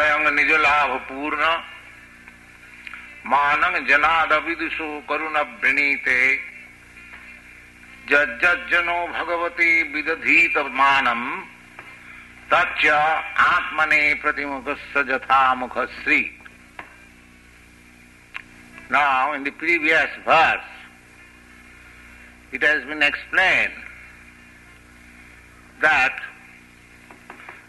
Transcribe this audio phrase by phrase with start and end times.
[0.00, 1.46] प्रभुरयंग निज लाभ पूर्ण।
[3.26, 6.20] मानंग जनाद विदुषो करुण वृणीते
[8.08, 11.20] जज्जनो भगवती विदधीत मानम।
[12.52, 16.20] तच्च आत्मने प्रतिमुख सजथा मुख Shri.
[18.90, 20.70] Now, in the previous verse,
[22.52, 23.76] it has been explained
[25.80, 26.16] that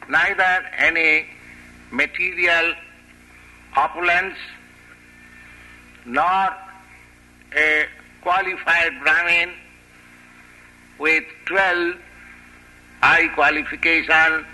[0.10, 1.26] neither any
[1.92, 2.74] material
[3.76, 4.38] opulence
[6.06, 6.50] nor
[7.56, 7.86] a
[8.22, 9.52] qualified Brahmin
[11.00, 11.96] with 12
[13.02, 14.46] high qualification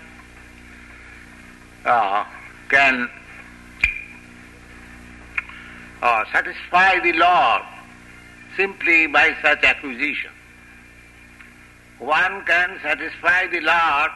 [1.84, 2.24] uh,
[2.68, 3.08] can
[6.02, 7.62] uh, satisfy the Lord
[8.56, 10.30] simply by such acquisition.
[11.98, 14.10] One can satisfy the Lord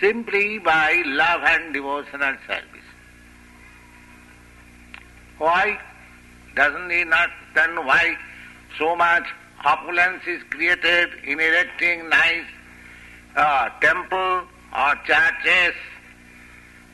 [0.00, 2.88] simply by love and devotional service.
[5.38, 5.78] Why
[6.56, 8.16] doesn't he not then why
[8.78, 9.24] so much
[9.64, 12.46] opulence is created in erecting nice
[13.36, 14.42] uh, temple
[14.76, 15.74] or churches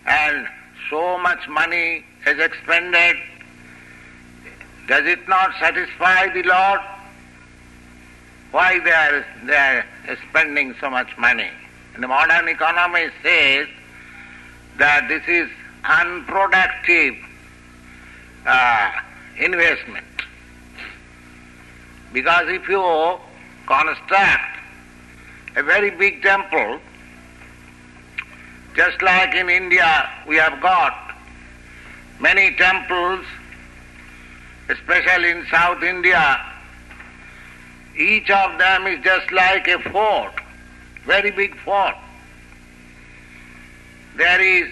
[0.07, 0.47] and
[0.91, 3.17] so much money is expended,
[4.87, 6.81] does it not satisfy the Lord?
[8.53, 9.85] Why they are, they are
[10.29, 11.51] spending so much money?
[11.99, 13.69] The modern economy says
[14.77, 15.51] that this is
[15.85, 17.15] unproductive
[18.47, 18.91] uh,
[19.39, 20.07] investment.
[22.13, 23.19] Because if you
[23.67, 24.59] construct
[25.57, 26.81] a very big temple,
[28.75, 31.15] just like in India we have got
[32.21, 33.25] many temples,
[34.69, 36.41] especially in South India,
[37.99, 40.35] each of them is just like a fort,
[41.07, 41.95] very big fort.
[44.17, 44.71] There is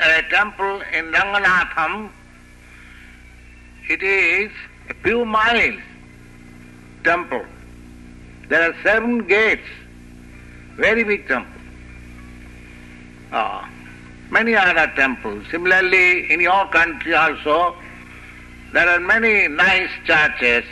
[0.00, 2.10] a temple in Ranganatham,
[3.88, 4.50] it is
[4.90, 5.80] a few miles
[7.02, 7.44] temple.
[8.48, 9.68] There are seven gates,
[10.76, 11.60] very big temple.
[13.32, 13.70] Ah
[14.34, 15.44] many other temples.
[15.50, 17.74] Similarly, in your country also,
[18.72, 20.64] there are many nice churches.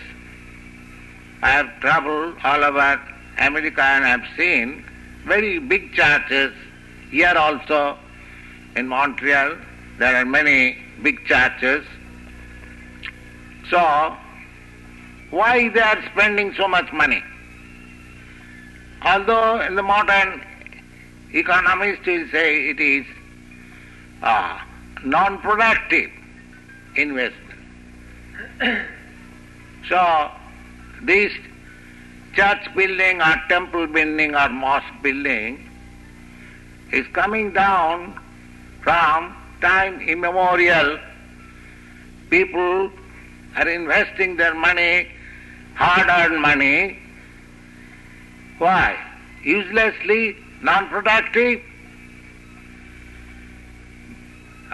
[1.43, 3.01] I have traveled all over
[3.39, 4.85] America and I have seen
[5.27, 6.53] very big churches.
[7.11, 7.99] Here also,
[8.77, 9.57] in Montreal,
[9.99, 11.85] there are many big churches.
[13.71, 14.17] So,
[15.31, 17.23] why they are spending so much money?
[19.03, 20.45] Although in the modern
[21.33, 23.07] economy still say it is
[24.23, 24.59] uh,
[25.05, 26.11] non-productive
[26.97, 27.59] investment.
[29.89, 30.31] so
[31.03, 31.33] this
[32.35, 35.69] church building or temple building or mosque building
[36.93, 38.19] is coming down
[38.83, 40.99] from time immemorial.
[42.31, 42.91] People
[43.57, 45.09] are investing their money,
[45.75, 46.99] hard-earned money.
[48.59, 48.97] Why?
[49.45, 51.61] Uselessly, non-productive,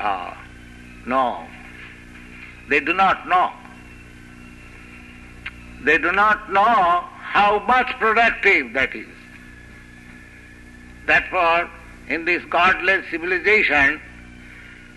[0.00, 0.36] Ah,
[1.06, 1.44] no.
[2.68, 3.50] They do not know.
[5.82, 9.06] They do not know how much productive that is.
[11.06, 11.70] Therefore,
[12.08, 14.00] in this godless civilization,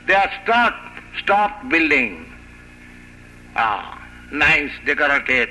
[0.07, 2.31] they are stopped, stopped building
[3.55, 5.49] ah, nice decorated.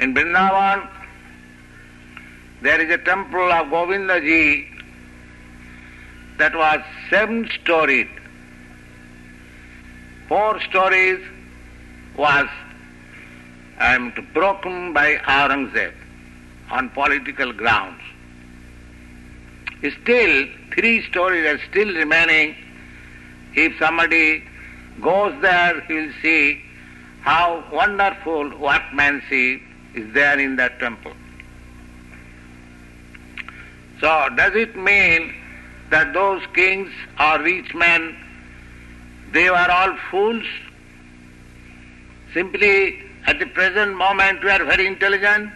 [0.00, 0.88] In Vrindavan,
[2.62, 4.68] there is a temple of Govindaji
[6.38, 6.80] that was
[7.10, 8.08] seven storied.
[10.28, 11.20] Four stories
[12.16, 12.48] was
[13.78, 15.92] um, broken by Aurangzeb
[16.70, 18.00] on political grounds.
[20.02, 22.54] Still, three stories are still remaining.
[23.54, 24.44] If somebody
[25.00, 26.62] goes there, he will see
[27.22, 29.60] how wonderful workmanship
[29.94, 31.12] is there in that temple.
[34.00, 35.34] So, does it mean
[35.90, 38.16] that those kings or rich men,
[39.32, 40.44] they were all fools.
[42.32, 45.50] Simply at the present moment we are very intelligent.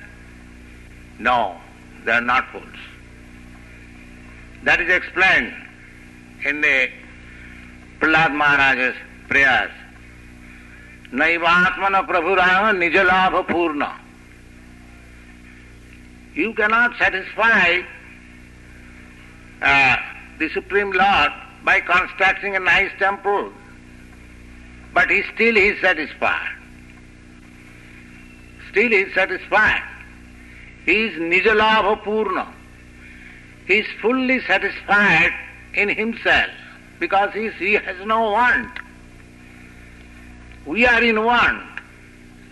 [1.19, 1.57] No,
[2.05, 2.65] they are not fools.
[4.65, 5.55] That is explained
[6.45, 6.89] in the
[8.01, 8.97] Prahlad Maharaj's
[9.29, 9.71] prayers.
[11.13, 14.01] Naivatmana Prabhuraya Nijalabha Purna.
[16.35, 17.81] You cannot satisfy
[19.63, 19.97] uh,
[20.39, 21.33] the Supreme Lord
[21.65, 23.51] by constructing a nice temple.
[24.93, 26.56] But he still is satisfied.
[28.77, 29.83] Still he is satisfied.
[30.85, 32.47] He is Nijalabha Purna.
[33.67, 35.33] He is fully satisfied
[35.73, 36.51] in himself
[37.01, 38.69] because he, he has no want.
[40.67, 41.63] We are in want.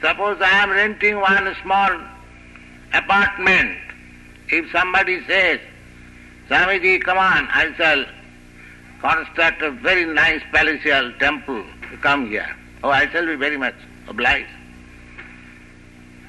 [0.00, 1.92] Suppose I am renting one small
[2.94, 3.76] apartment.
[4.48, 5.60] If somebody says,
[6.48, 8.02] Swamiji, come on, I shall
[9.02, 12.48] construct a very nice palatial temple to come here.
[12.82, 13.74] Oh, I shall be very much
[14.08, 14.48] obliged.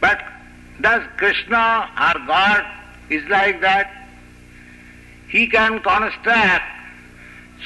[0.05, 0.21] But
[0.81, 2.63] does Krishna or God
[3.09, 3.91] is like that?
[5.29, 6.65] He can construct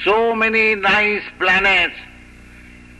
[0.06, 1.96] so many nice planets,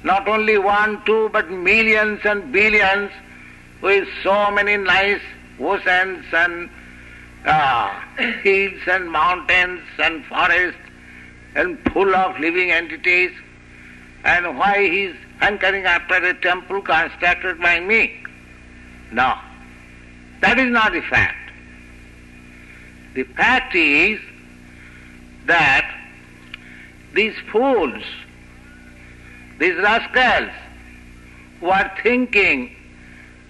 [0.04, 3.12] not only one, two, but millions and billions
[3.82, 5.22] with so many nice
[5.58, 6.70] oceans and
[7.46, 7.98] uh,
[8.44, 10.82] hills and mountains and forests
[11.56, 13.32] and full of living entities.
[14.26, 18.26] And why he is hankering after a temple constructed by me?
[19.12, 19.36] No,
[20.42, 21.52] that is not the fact.
[23.14, 24.20] The fact is
[25.46, 25.94] that
[27.14, 28.04] these fools,
[29.58, 30.52] these rascals,
[31.60, 32.76] who are thinking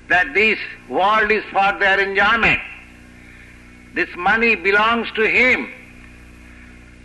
[0.07, 0.57] that this
[0.87, 2.61] world is for their enjoyment,
[3.93, 5.69] this money belongs to him.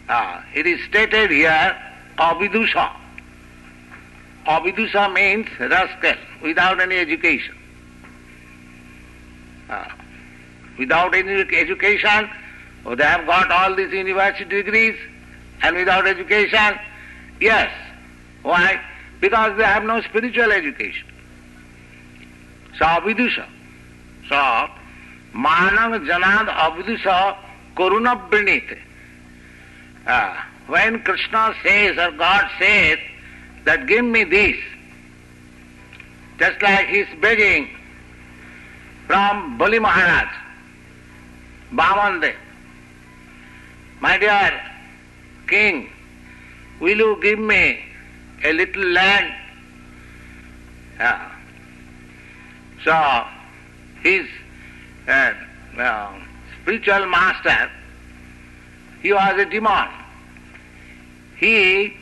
[0.09, 1.77] Uh, it is stated here,
[2.19, 2.91] Avidusha.
[4.47, 7.55] Avidusha means rascal, without any education.
[9.69, 9.89] Uh,
[10.79, 12.29] without any education,
[12.87, 14.97] oh, they have got all these university degrees,
[15.63, 16.79] and without education,
[17.41, 17.73] yes.
[18.43, 18.81] Why?
[19.21, 21.09] Because they have no spiritual education.
[22.79, 23.47] So, Avidusha.
[24.29, 24.69] So,
[25.35, 27.37] Manang Janad Avidusha
[27.77, 28.79] Koruna Brinite.
[30.07, 32.99] Uh, when Krishna says or God says
[33.65, 34.57] that give me this,
[36.39, 37.71] just like he is begging
[39.07, 40.29] from Bali Maharaj,
[41.73, 42.35] Bhamande,
[44.01, 44.61] my dear
[45.47, 45.91] king,
[46.81, 47.85] will you give me
[48.45, 49.35] a little land?
[50.99, 51.29] Uh,
[52.85, 53.27] so
[54.03, 54.27] his
[55.09, 55.33] uh,
[55.79, 56.13] uh,
[56.63, 57.71] spiritual master,
[59.03, 59.89] he was a demon.
[61.39, 61.97] He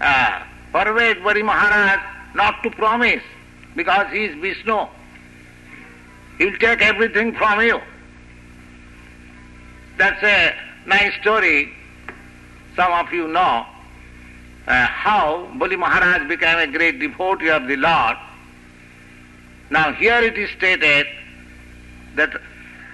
[0.00, 2.00] uh, persuaded Bali Maharaj
[2.34, 3.22] not to promise
[3.76, 4.86] because he is Vishnu.
[6.38, 7.80] He will take everything from you.
[9.98, 10.54] That's a
[10.86, 11.72] nice story.
[12.76, 13.66] Some of you know
[14.66, 18.16] uh, how Bali Maharaj became a great devotee of the Lord.
[19.70, 21.06] Now here it is stated
[22.14, 22.30] that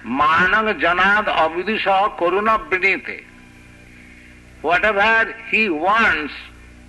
[0.03, 3.23] Manang Janad Avidusha Koruna Brinite.
[4.61, 6.33] Whatever he wants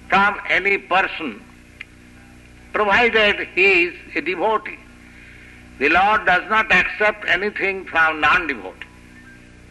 [0.09, 1.43] from any person,
[2.73, 4.79] provided he is a devotee.
[5.81, 8.87] The Lord does not accept anything from non-devotee.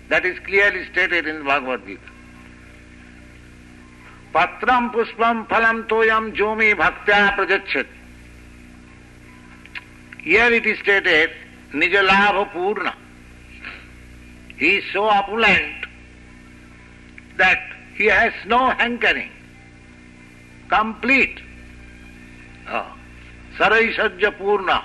[0.07, 2.01] That is clearly stated in Bhagavad Gita.
[4.33, 7.85] Patram puspam phalam toyam jomi bhaktya prajachat.
[10.23, 11.29] Here it is stated,
[11.73, 12.95] Nijalabha Purna.
[14.57, 15.85] He is so opulent
[17.37, 17.61] that
[17.95, 19.29] he has no hankering.
[20.69, 21.39] Complete.
[22.67, 22.95] Oh.
[23.57, 24.83] Saraisajja Purna.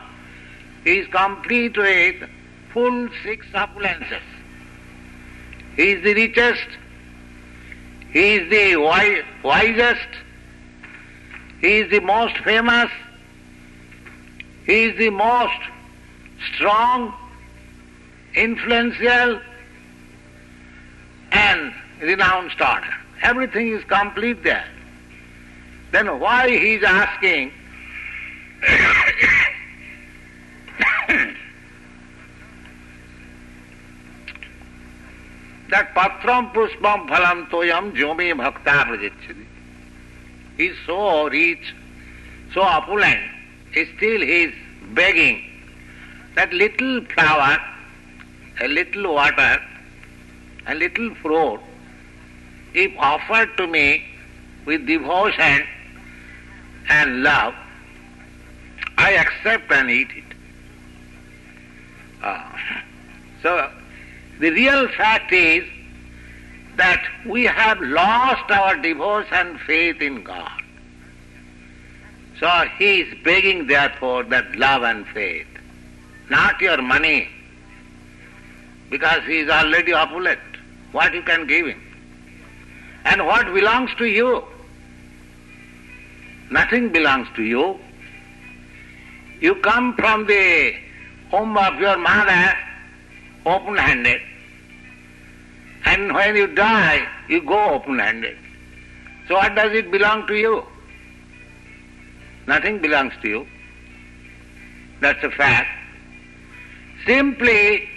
[0.85, 2.29] He is complete with
[2.73, 4.21] full six opulences.
[5.77, 6.69] He is the richest,
[8.13, 10.09] he is the wi- wisest,
[11.61, 12.91] he is the most famous,
[14.67, 15.59] he is the most
[16.55, 17.15] strong,
[18.35, 19.41] influential,
[21.33, 22.95] and renounced order.
[23.23, 24.67] Everything is complete there.
[25.93, 27.53] Then why he is asking
[35.71, 39.47] that patram puspam phalam toyam jomi bhakta prajachati.
[40.57, 41.75] He is so rich,
[42.53, 43.21] so opulent,
[43.73, 44.55] still he is
[44.93, 45.43] begging
[46.35, 47.59] that little flower,
[48.61, 49.61] a little water,
[50.67, 51.61] a little fruit,
[52.75, 54.05] if offered to me
[54.65, 55.65] with devotion
[56.89, 57.55] and love,
[58.99, 60.25] I accept and eat it.
[62.23, 62.83] Ah.
[63.43, 63.71] So,
[64.39, 65.65] the real fact is
[66.77, 70.63] that we have lost our devotion faith in God.
[72.41, 72.49] So
[72.79, 75.47] he is begging therefore that love and faith,
[76.31, 77.29] not your money,
[78.91, 80.41] because he is already opulent.
[80.93, 81.81] What you can give him?
[83.05, 84.43] And what belongs to you?
[86.51, 87.79] Nothing belongs to you.
[89.41, 90.75] You come from the
[91.31, 92.57] home of your mother
[93.47, 94.21] open handed,
[95.85, 98.37] And when you die, you go open-handed.
[99.29, 100.65] So what does it belong to you?
[102.47, 103.47] Nothing belongs to you.
[105.01, 105.69] That's a fact.
[107.07, 107.89] Simply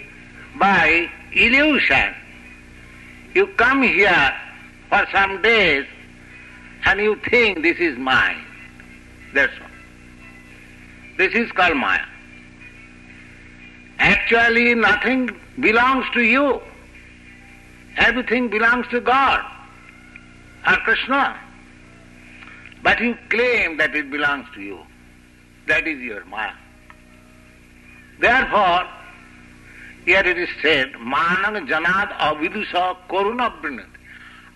[0.58, 2.14] by illusion,
[3.34, 4.34] you come here
[4.88, 5.86] for some days
[6.84, 8.42] and you think this is mine.
[9.34, 9.68] That's all.
[11.16, 12.04] This is called Maya.
[13.98, 16.60] Actually, nothing belongs to you.
[17.96, 19.44] Everything belongs to God
[20.66, 21.38] or Krishna.
[22.82, 24.78] But you claim that it belongs to you.
[25.66, 26.52] That is your Maya.
[28.20, 28.88] Therefore,
[30.04, 33.84] here it is said, Manang Janad Avidusha Koruna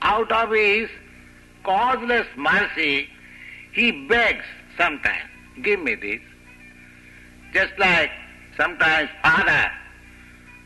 [0.02, 0.88] Out of his
[1.64, 3.08] causeless mercy,
[3.72, 4.44] he begs
[4.76, 5.30] sometimes,
[5.62, 6.20] give me this.
[7.52, 8.10] Just like
[8.56, 9.70] sometimes father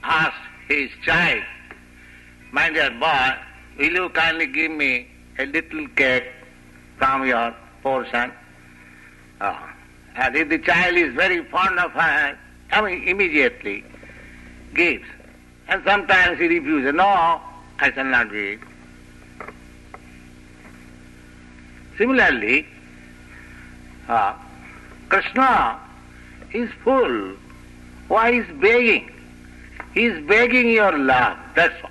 [0.03, 0.37] asks
[0.69, 1.43] his child,
[2.53, 3.35] my dear boy,
[3.79, 6.25] will you kindly give me a little cake
[6.99, 8.33] from your portion?
[9.41, 9.57] Uh,
[10.17, 12.39] and if the child is very fond of her,
[12.73, 13.85] I mean, immediately
[14.75, 15.05] gives.
[15.69, 17.41] And sometimes he refuses, no,
[17.79, 18.61] I shall not give.
[21.99, 22.67] Similarly,
[24.09, 24.35] uh,
[25.09, 25.79] Krishna
[26.53, 27.37] is full.
[28.09, 29.11] Why is begging?
[29.95, 31.91] He is begging your love, that's all.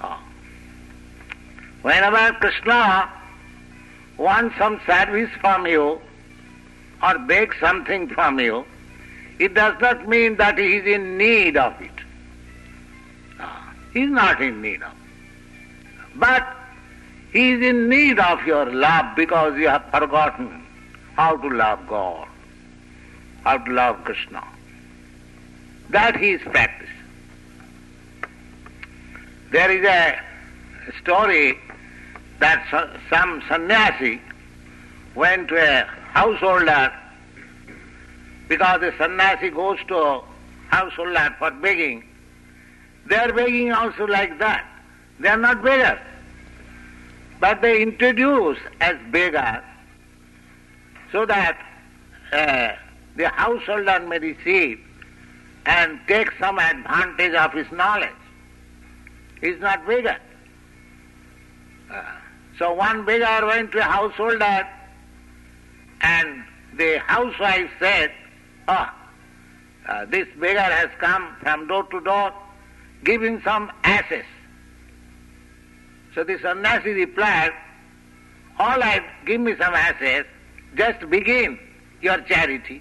[0.00, 0.18] Uh,
[1.82, 3.10] whenever Krishna
[4.16, 6.00] wants some service from you
[7.02, 8.64] or begs something from you,
[9.38, 11.90] it does not mean that he is in need of it.
[13.38, 13.46] Uh,
[13.92, 14.92] he is not in need of.
[16.16, 16.56] But
[17.32, 20.64] he is in need of your love because you have forgotten
[21.16, 22.27] how to love God,
[23.56, 24.44] to love Krishna.
[25.90, 26.94] That he is practicing.
[29.50, 30.18] There is a
[31.00, 31.58] story
[32.40, 32.66] that
[33.08, 34.20] some sannyasi
[35.14, 36.92] went to a householder
[38.48, 40.22] because the sannyasi goes to a
[40.68, 42.04] householder for begging.
[43.06, 44.66] They are begging also like that.
[45.18, 46.00] They are not beggars.
[47.40, 49.64] But they introduce as beggars
[51.12, 51.58] so that
[52.32, 52.72] uh,
[53.18, 54.80] the householder may receive
[55.66, 58.08] and take some advantage of his knowledge.
[59.40, 60.16] He is not beggar.
[61.92, 62.02] Uh,
[62.58, 64.66] so one beggar went to a householder
[66.00, 66.44] and
[66.76, 68.12] the housewife said,
[68.68, 68.88] oh,
[69.88, 72.32] uh, this beggar has come from door to door,
[73.02, 74.24] give him some asses.
[76.14, 77.52] So the sannyasi replied,
[78.60, 80.24] all right, give me some asses,
[80.76, 81.58] just begin
[82.00, 82.80] your charity.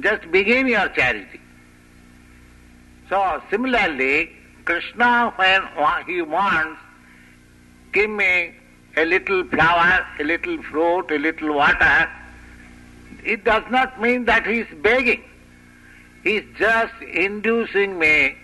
[0.00, 1.40] Just begin your charity.
[3.08, 4.30] So similarly,
[4.64, 5.62] Krishna, when
[6.06, 6.80] he wants,
[7.92, 8.54] give me
[8.96, 12.08] a little flower, a little fruit, a little water,
[13.24, 15.22] it does not mean that he is begging.
[16.22, 18.36] He is just inducing me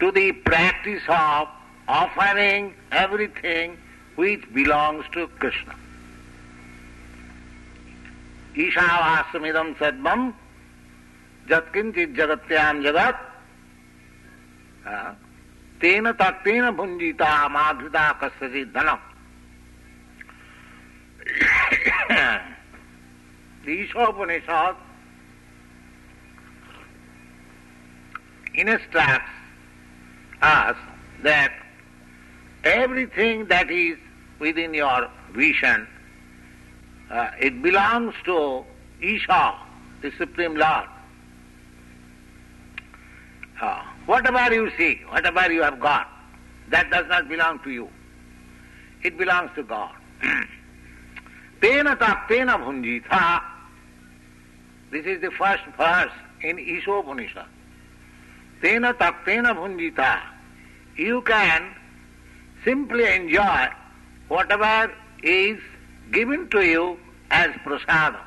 [0.00, 1.48] to the practice of
[1.88, 3.76] offering everything
[4.16, 5.74] which belongs to Krishna.
[8.56, 10.32] ईशावासमिदम सद्मम
[11.49, 13.23] जत्किंचित जगत्यान जगत
[15.81, 18.89] तेन तक तेन भुंजिता माधुता कस्य धन
[23.69, 24.75] Ishopanishad
[28.77, 30.83] instructs us
[31.23, 35.87] that everything that is within your vision
[37.45, 38.39] it belongs to
[39.05, 39.41] Isha
[40.03, 40.96] the supreme lord
[43.61, 46.07] Uh, whatever you see, whatever you have got,
[46.69, 47.89] that does not belong to you.
[49.03, 49.95] It belongs to God.
[51.61, 53.41] Tena taktena bhunjita
[54.89, 56.11] this is the first verse
[56.41, 57.45] in Ishopanishad.
[58.61, 60.21] Tena taktena bhunjita.
[60.95, 61.75] You can
[62.63, 63.67] simply enjoy
[64.29, 64.91] whatever
[65.23, 65.59] is
[66.11, 66.97] given to you
[67.31, 68.23] as prasadam.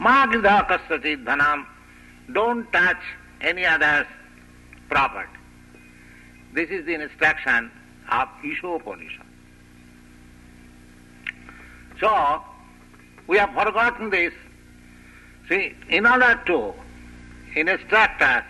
[0.00, 1.66] Magidha kasati dhanam.
[2.32, 3.00] Don't touch
[3.40, 4.06] any other's
[4.88, 5.28] property.
[6.52, 7.70] This is the instruction
[8.10, 9.26] of Ishopanishad.
[12.00, 12.42] So,
[13.26, 14.32] we have forgotten this.
[15.48, 16.74] See, in order to
[17.54, 18.44] instruct us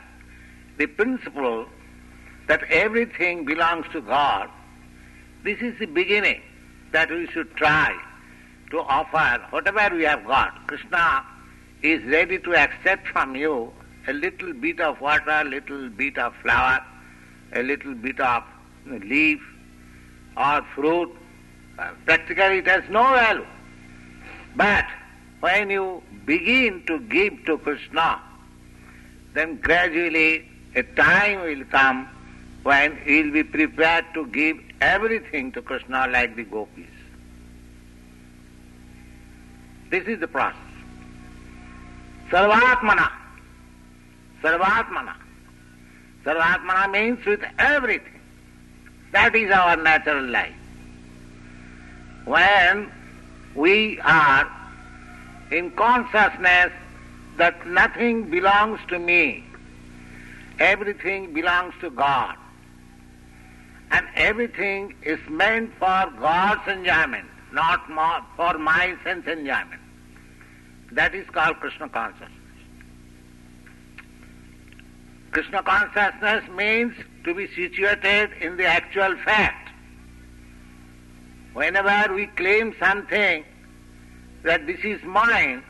[0.79, 1.67] the principle
[2.47, 4.49] that everything belongs to God,
[5.43, 6.41] this is the beginning
[6.93, 7.97] that we should try
[8.71, 10.67] to offer whatever we have got.
[10.67, 11.25] Krishna
[11.85, 13.71] is ready to accept from you
[14.09, 16.83] a little bit of water, a little bit of flower,
[17.53, 18.43] a little bit of
[18.87, 19.41] leaf
[20.37, 21.15] or fruit.
[21.79, 23.47] Uh, practically it has no value.
[24.57, 24.87] But
[25.41, 28.21] when you begin to give to Krishna,
[29.35, 32.09] then gradually a time will come
[32.63, 36.87] when he will be prepared to give everything to Krishna like the gopis.
[39.91, 40.64] This is the process.
[42.31, 43.11] Sarvatmana.
[44.43, 45.15] Sarvatmana.
[46.25, 48.21] Sarvatmana means with everything.
[49.13, 50.55] That is our natural life.
[52.25, 52.91] When
[53.55, 54.51] we are
[55.51, 56.73] in consciousness
[57.37, 59.45] that nothing belongs to me,
[60.59, 62.37] everything belongs to God,
[63.91, 67.87] and everything is meant for God's enjoyment, not
[68.37, 69.81] for my sense enjoyment.
[70.95, 72.31] That is called Krishna consciousness.
[75.33, 79.71] Krishna consciousness means to be situated in the actual fact.
[81.53, 83.45] Whenever we claim something
[84.45, 85.65] that this is mine,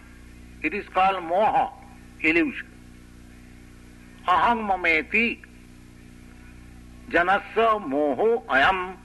[0.63, 1.73] it is called moha,
[2.21, 2.69] illusion.
[4.29, 5.43] Aham mameti,
[7.09, 8.97] janasya moho ayam.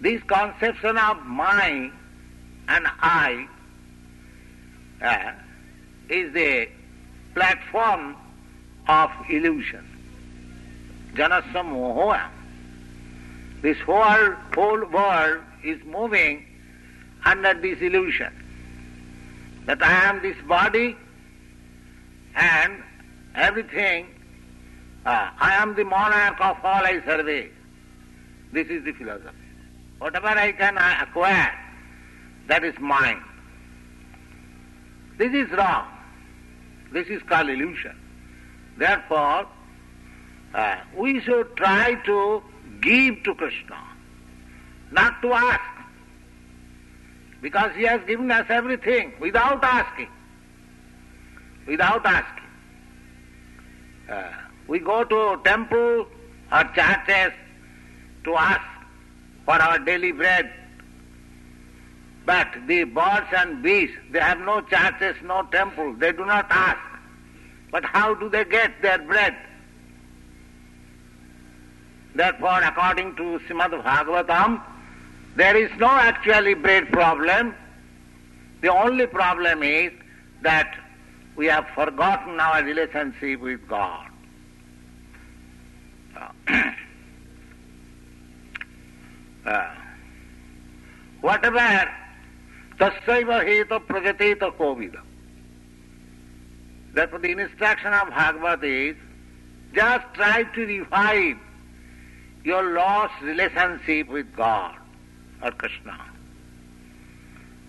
[0.00, 1.92] This conception of mine
[2.68, 3.48] and I
[5.02, 5.32] uh,
[6.08, 6.68] is the
[7.34, 8.16] platform
[8.88, 9.88] of illusion.
[11.14, 12.28] Janasya mohoya.
[13.62, 16.46] This whole, whole world is moving
[17.24, 18.32] under this illusion
[19.66, 20.96] that I am this body
[22.34, 22.82] and
[23.34, 24.06] everything,
[25.06, 27.48] uh, I am the monarch of all I survey.
[28.52, 29.30] This is the philosophy.
[29.98, 31.58] Whatever I can acquire,
[32.48, 33.22] that is mine.
[35.16, 35.86] This is wrong.
[36.92, 37.96] This is called illusion.
[38.76, 39.46] Therefore,
[40.54, 42.42] uh, we should try to
[42.80, 43.78] give to Krishna,
[44.90, 45.60] not to ask.
[47.40, 50.08] Because he has given us everything without asking.
[51.66, 52.44] Without asking.
[54.08, 54.32] Uh,
[54.66, 56.06] we go to temple
[56.52, 57.32] or churches
[58.24, 58.62] to ask
[59.44, 60.50] for our daily bread
[62.26, 66.78] but the birds and beasts, they have no churches, no temples, they do not ask.
[67.70, 69.36] But how do they get their bread?
[72.14, 74.62] Therefore, according to Srimad Bhagavatam,
[75.36, 77.54] there is no actually bread problem.
[78.60, 79.92] The only problem is
[80.42, 80.78] that
[81.36, 84.06] we have forgotten our relationship with God.
[89.44, 89.74] uh,
[91.20, 91.90] whatever
[92.78, 95.00] Tasaiva heta pragateta kovida.
[96.92, 98.96] Therefore the instruction of Bhagavad is
[99.74, 101.36] just try to revive
[102.44, 104.76] your lost relationship with God
[105.42, 105.98] or Krishna.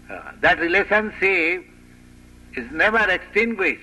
[0.09, 1.65] Uh, that relationship
[2.55, 3.81] is never extinguished,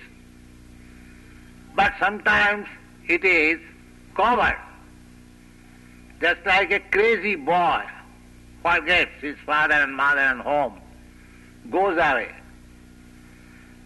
[1.75, 2.67] but sometimes
[3.09, 3.59] it is
[4.15, 4.59] covered.
[6.21, 7.83] Just like a crazy boy
[8.63, 10.82] forgets his father and mother and home
[11.71, 12.31] goes away.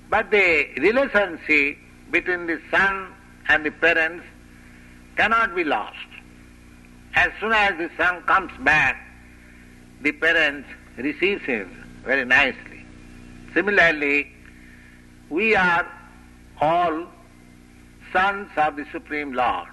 [0.09, 1.79] But the relationship
[2.11, 3.13] between the son
[3.49, 4.25] and the parents
[5.17, 5.97] cannot be lost.
[7.15, 8.97] As soon as the son comes back,
[10.03, 12.85] the parents receive him very nicely.
[13.55, 14.31] Similarly,
[15.31, 15.87] we are
[16.61, 17.07] all
[18.13, 19.69] sons of the Supreme Lord.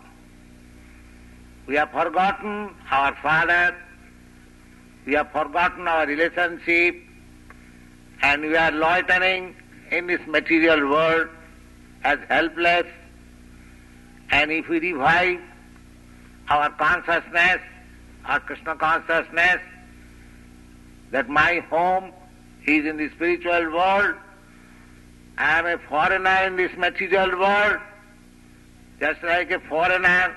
[1.68, 3.76] We have forgotten our father,
[5.06, 6.96] we have forgotten our relationship
[8.24, 9.54] and we are loitering
[9.92, 11.28] in this material world
[12.04, 12.88] as helpless.
[14.32, 15.42] And if we revive
[16.48, 17.60] our consciousness,
[18.26, 19.60] our Krishna consciousness,
[21.12, 22.12] that my home
[22.66, 24.16] is in the spiritual world,
[25.38, 27.78] I am a foreigner in this material world,
[29.02, 30.34] just like a foreigner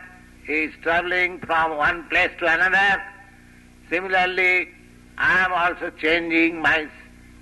[0.48, 3.02] is traveling from one place to another.
[3.88, 4.68] Similarly,
[5.18, 6.88] I am also changing my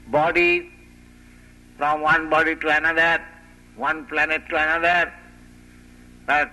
[0.08, 0.70] body
[1.76, 3.22] from one body to another,
[3.76, 5.12] one planet to another,
[6.26, 6.50] but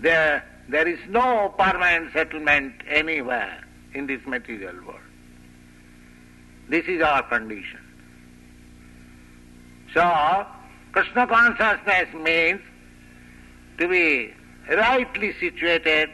[0.00, 5.00] there, there is no permanent settlement anywhere in this material world.
[6.68, 7.80] This is our condition.
[9.92, 10.46] So,
[10.92, 12.60] Krishna consciousness means
[13.78, 14.32] to be
[14.68, 16.10] rightly situated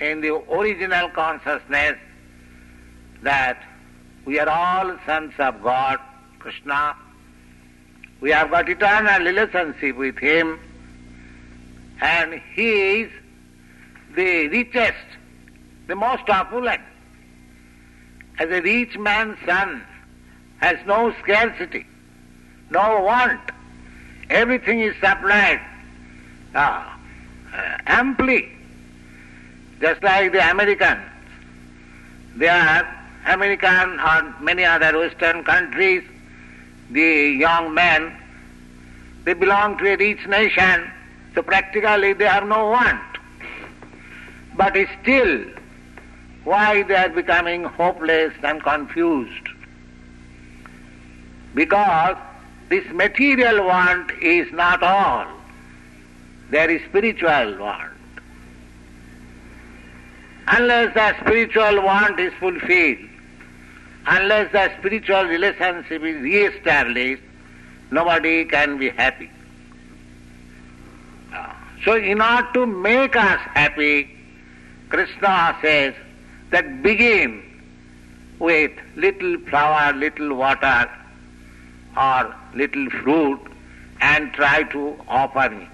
[0.00, 1.96] in the original consciousness
[3.22, 3.62] that
[4.24, 5.98] we are all sons of God,
[6.38, 6.94] Krishna,
[8.20, 10.60] We have got eternal relationship with Him,
[12.00, 13.10] and He is
[14.14, 15.06] the richest,
[15.88, 16.82] the most opulent.
[18.38, 19.82] As a rich man's son
[20.58, 21.86] has no scarcity,
[22.70, 23.40] no want.
[24.30, 25.60] Everything is supplied
[26.54, 26.88] uh,
[27.86, 28.48] amply.
[29.80, 31.02] Just like the Americans.
[32.36, 36.02] They are American or many other Western countries,
[36.90, 38.16] the young men,
[39.24, 40.90] they belong to a rich nation,
[41.34, 43.00] so practically they have no want.
[44.56, 45.44] But still,
[46.44, 49.48] why they are becoming hopeless and confused?
[51.54, 52.16] Because
[52.68, 55.26] this material want is not all.
[56.50, 57.92] There is spiritual want.
[60.48, 62.98] Unless the spiritual want is fulfilled,
[64.07, 67.23] unless the spiritual relationship is re-established,
[67.91, 69.29] nobody can be happy.
[71.83, 74.09] So in order to make us happy,
[74.89, 75.93] Krishna says
[76.49, 77.43] that begin
[78.39, 80.89] with little flower, little water,
[81.95, 83.39] or little fruit,
[84.01, 85.67] and try to offer me.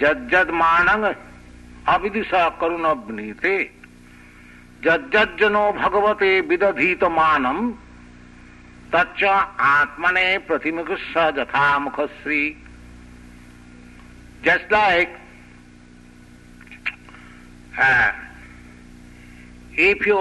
[0.00, 1.04] जज्जद मानंग
[1.94, 3.54] अविदिशा करुण नीते
[4.85, 7.71] जज्जनो भगवते विदधीत मानम
[8.93, 12.41] तच्च आत्मने प्रतिमुख स यथा मुख Shri
[14.45, 15.17] just like
[19.87, 20.19] if you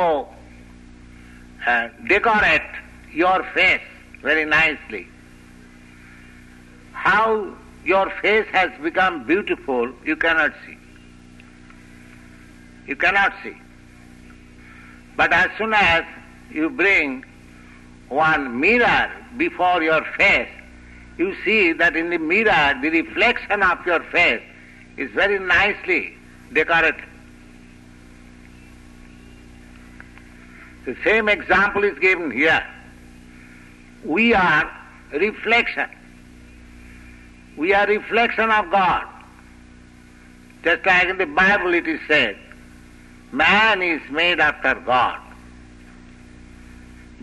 [2.09, 2.83] decorate
[3.17, 5.05] your face very nicely
[7.05, 7.37] how
[7.87, 10.77] your face has become beautiful you cannot see
[12.89, 13.55] you cannot see
[15.17, 16.05] But as soon as
[16.51, 17.25] you bring
[18.09, 20.49] one mirror before your face,
[21.19, 24.43] you see that in the mirror the reflection of your face
[24.97, 26.15] is very nicely
[26.53, 27.03] decorated.
[30.85, 32.65] The same example is given here.
[34.05, 34.71] We are
[35.13, 35.89] reflection.
[37.57, 39.05] We are reflection of God.
[40.63, 42.37] Just like in the Bible it is said,
[43.37, 45.21] man is made after God.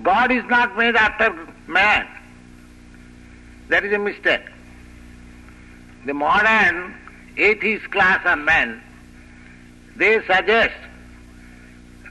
[0.03, 1.33] God is not made after
[1.67, 2.07] man.
[3.69, 4.45] That is a mistake.
[6.05, 6.93] The modern
[7.37, 8.81] atheist class of men,
[9.95, 10.75] they suggest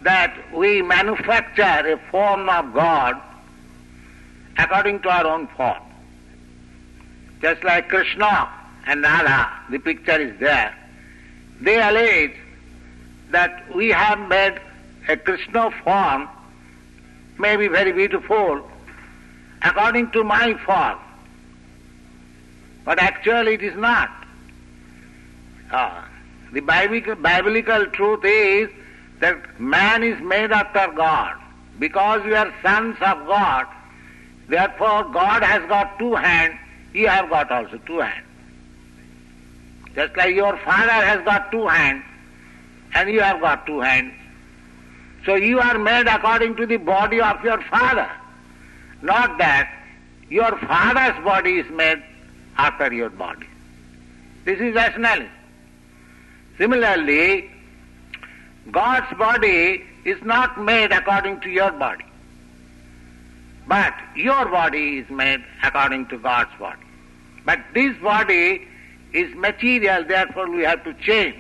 [0.03, 3.21] that we manufacture a form of God
[4.59, 5.83] according to our own form.
[7.41, 8.49] Just like Krishna
[8.87, 10.75] and Radha, the picture is there.
[11.61, 12.35] They allege
[13.33, 14.61] that we have made
[15.09, 16.29] a Krishna form,
[17.39, 18.69] may be very beautiful,
[19.63, 20.99] according to my form.
[22.85, 24.11] But actually it is not.
[25.71, 26.03] Uh,
[26.53, 28.71] the biblical, biblical truth is
[29.21, 31.37] that man is made after God.
[31.79, 33.67] Because we are sons of God,
[34.49, 36.59] therefore God has got two hands
[36.93, 38.27] you have got also two hands.
[39.95, 42.05] Just like your father has got two hands,
[42.95, 44.13] and you have got two hands.
[45.25, 48.11] So you are made according to the body of your father.
[49.03, 49.73] Not that
[50.29, 52.03] your father's body is made
[52.57, 53.47] after your body.
[54.45, 55.31] This is rationalism.
[56.59, 57.51] Similarly,
[58.71, 62.05] God's body is not made according to your body.
[63.67, 66.83] But your body is made according to God's body.
[67.45, 68.67] But this body
[69.13, 71.37] is material, therefore we have to change.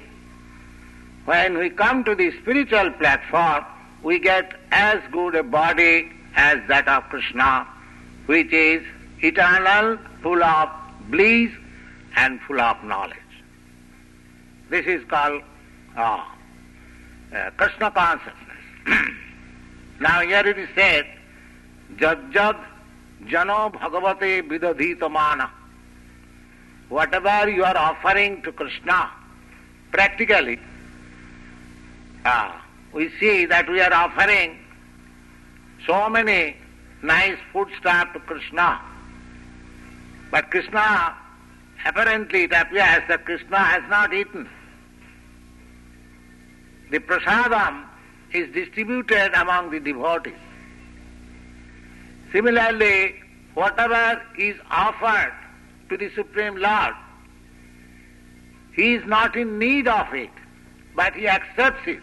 [1.24, 3.64] When we come to the spiritual platform,
[4.02, 7.66] we get as good a body as that of Krishna,
[8.26, 8.82] which is
[9.20, 10.68] eternal, full of
[11.10, 11.52] bliss,
[12.16, 13.16] and full of knowledge.
[14.68, 15.42] This is called
[15.96, 16.24] uh,
[17.34, 18.34] uh, Krishna consciousness.
[20.00, 21.06] now here it is said,
[21.96, 22.58] Jajjad
[23.26, 25.50] jano bhagavate vidadhita mana.
[26.88, 29.10] Whatever you are offering to Krishna,
[29.92, 30.58] practically,
[32.24, 32.52] uh,
[32.92, 34.58] we see that we are offering
[35.86, 36.56] so many
[37.02, 38.80] nice foodstuff to Krishna.
[40.30, 41.14] But Krishna,
[41.84, 44.48] apparently it appears that Krishna has not eaten.
[46.90, 47.84] The prasadam
[48.32, 50.34] is distributed among the devotees.
[52.32, 53.14] Similarly,
[53.54, 55.32] whatever is offered
[55.88, 56.94] to the Supreme Lord,
[58.74, 60.30] he is not in need of it,
[60.94, 62.00] but he accepts it.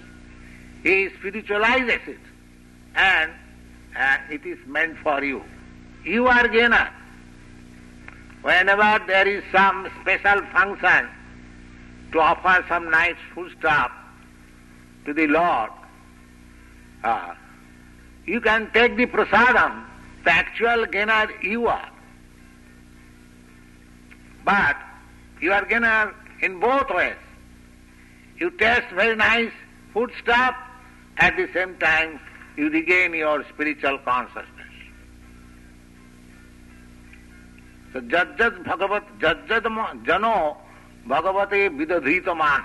[0.84, 2.20] He spiritualizes it,
[2.96, 3.32] and
[3.98, 5.44] uh, it is meant for you.
[6.04, 6.90] you are gainer.
[8.42, 11.10] Whenever there is some special function
[12.14, 13.92] to offer some nice food stuff
[15.06, 15.72] to the Lord,
[17.04, 17.34] uh,
[18.26, 19.84] you can take the prasadam,
[20.24, 21.90] the actual gainer you are.
[24.46, 24.78] But
[25.42, 27.18] you are gainer in both ways.
[28.38, 29.52] You taste very nice
[29.94, 30.56] food stuff,
[31.20, 32.20] at the same time
[32.58, 34.74] you regain your spiritual consciousness.
[37.94, 39.64] So jajjad bhagavat jajjad
[40.06, 40.58] jano
[41.08, 42.64] bhagavate vidadhita man.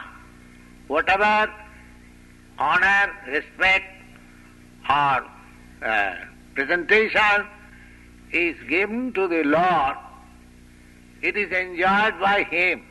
[0.86, 1.52] Whatever
[2.58, 3.86] honor, respect
[4.88, 5.24] or
[5.82, 6.14] uh,
[6.54, 7.46] presentation
[8.32, 9.96] is given to the Lord,
[11.22, 12.84] it is enjoyed by him.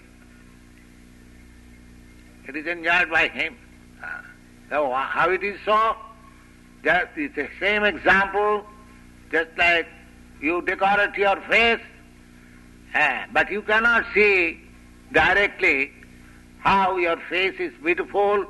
[2.47, 3.55] It is enjoyed by him.
[4.71, 5.95] Uh, so how it is so?
[6.83, 8.65] Just it's the same example,
[9.31, 9.87] just like
[10.41, 11.79] you decorate your face,
[12.93, 14.59] uh, but you cannot see
[15.11, 15.91] directly
[16.59, 18.45] how your face is beautiful,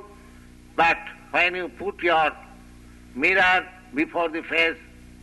[0.76, 0.98] but
[1.30, 2.32] when you put your
[3.14, 4.76] mirror before the face,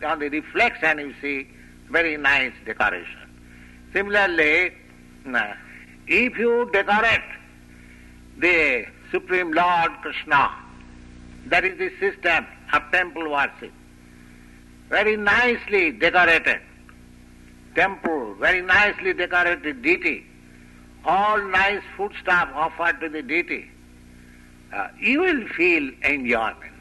[0.04, 1.48] on the reflection you see
[1.90, 3.20] very nice decoration.
[3.94, 4.72] Similarly,
[6.08, 7.22] if you decorate
[8.38, 10.50] the Supreme Lord Krishna,
[11.52, 13.72] that is the system of temple worship,
[14.90, 16.62] very nicely decorated
[17.76, 20.26] temple, very nicely decorated deity,
[21.06, 23.70] all nice food stuff offered to the deity,
[24.74, 26.72] uh, you will feel enjoyment.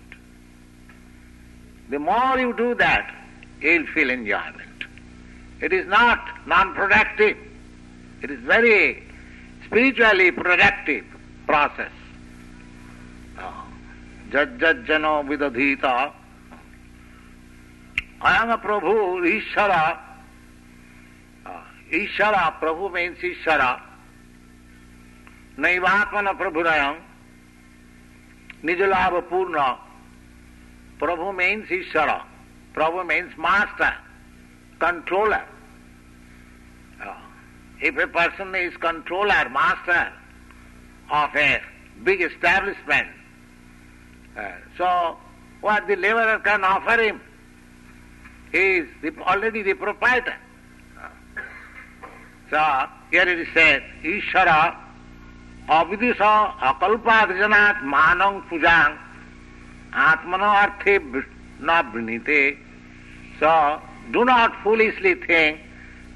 [1.89, 3.15] The more you do that,
[3.61, 4.85] you will feel enjoyment.
[5.61, 7.37] It is not non-productive.
[8.23, 9.03] It is very
[9.67, 11.05] spiritually productive
[11.47, 11.91] process.
[14.31, 16.13] Jajjano vidadhita.
[18.23, 19.99] I am a Prabhu, Ishara.
[21.93, 23.81] Ishara, Prabhu means Ishara.
[25.59, 26.97] Naivatmana Prabhurayam.
[28.63, 29.79] Nijalabha Purna.
[30.99, 32.23] Prabhu means Ishara.
[32.75, 33.93] Prabhu means master,
[34.79, 35.45] controller.
[37.81, 40.13] If a person is controller, master
[41.11, 41.61] of a
[42.05, 43.20] big establishment, uh,
[44.77, 45.17] so
[45.61, 47.21] what the laborer can offer him?
[48.53, 50.35] He is the, already the proprietor.
[52.51, 54.77] So here it is said, Ishara
[55.69, 58.99] avidisa akalpadjanat manang pujang
[59.93, 61.25] atmano arthe
[61.61, 62.59] na brinite.
[63.39, 65.61] So do not foolishly think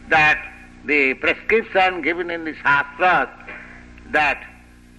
[0.08, 0.44] that
[0.84, 3.28] the prescription given in the Shastras
[4.10, 4.44] that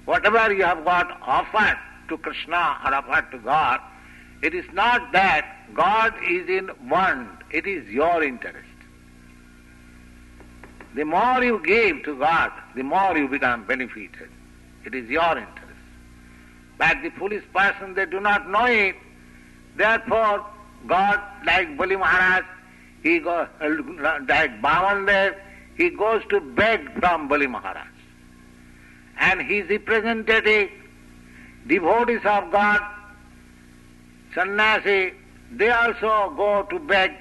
[0.06, 1.78] whatever you have got offered
[2.10, 3.80] to Krishna or offered to God,
[4.42, 8.68] it is not that God is in want, it is your interest.
[10.96, 14.30] The more you give to God, the more you become benefited.
[14.86, 15.66] It is your interest.
[16.78, 18.96] But the foolish person, they do not know it.
[19.76, 20.46] Therefore,
[20.88, 22.46] God, like Bali Maharaj,
[23.04, 25.42] he goes, like Bhavan there,
[25.76, 27.88] he goes to beg from Bali Maharaj.
[29.20, 30.70] And his representative,
[31.68, 32.82] devotees of God,
[34.34, 35.14] sannyasi,
[35.52, 37.12] they also go to beg,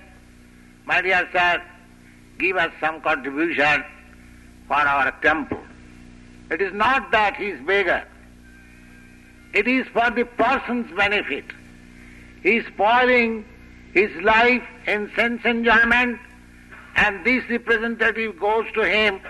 [0.85, 1.63] my dear sir,
[2.39, 3.85] give us some contribution
[4.67, 5.61] for our temple.
[6.51, 8.05] It is not that he is beggar.
[9.53, 11.45] It is for the person's benefit.
[12.43, 13.45] He is spoiling
[13.93, 16.19] his life in sense enjoyment
[16.97, 19.21] and this representative goes to him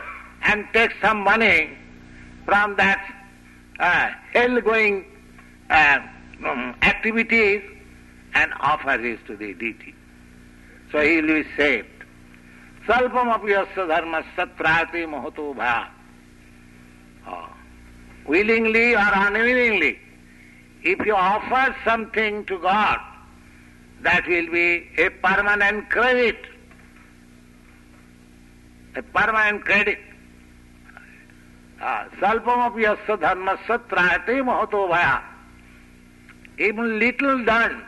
[0.43, 1.71] and takes some money
[2.45, 3.01] from that
[3.79, 5.05] uh, hell-going
[5.71, 5.99] uh,
[6.47, 7.63] um, activities
[8.35, 9.95] and offers it to the deity.
[10.93, 11.89] So he will be saved.
[12.87, 15.89] Salpam apyasya dharma satrati mahato bhaya.
[17.27, 17.49] Oh.
[18.27, 19.99] Willingly or unwillingly,
[20.83, 22.99] if you offer something to God,
[24.03, 26.37] that will be a permanent credit
[28.97, 29.99] a permanent credit.
[31.85, 35.23] Salpam yasya dharmasya trayate mahato bhaya.
[36.59, 37.85] Even little done,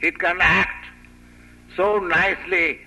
[0.00, 0.86] it can act
[1.76, 2.78] so nicely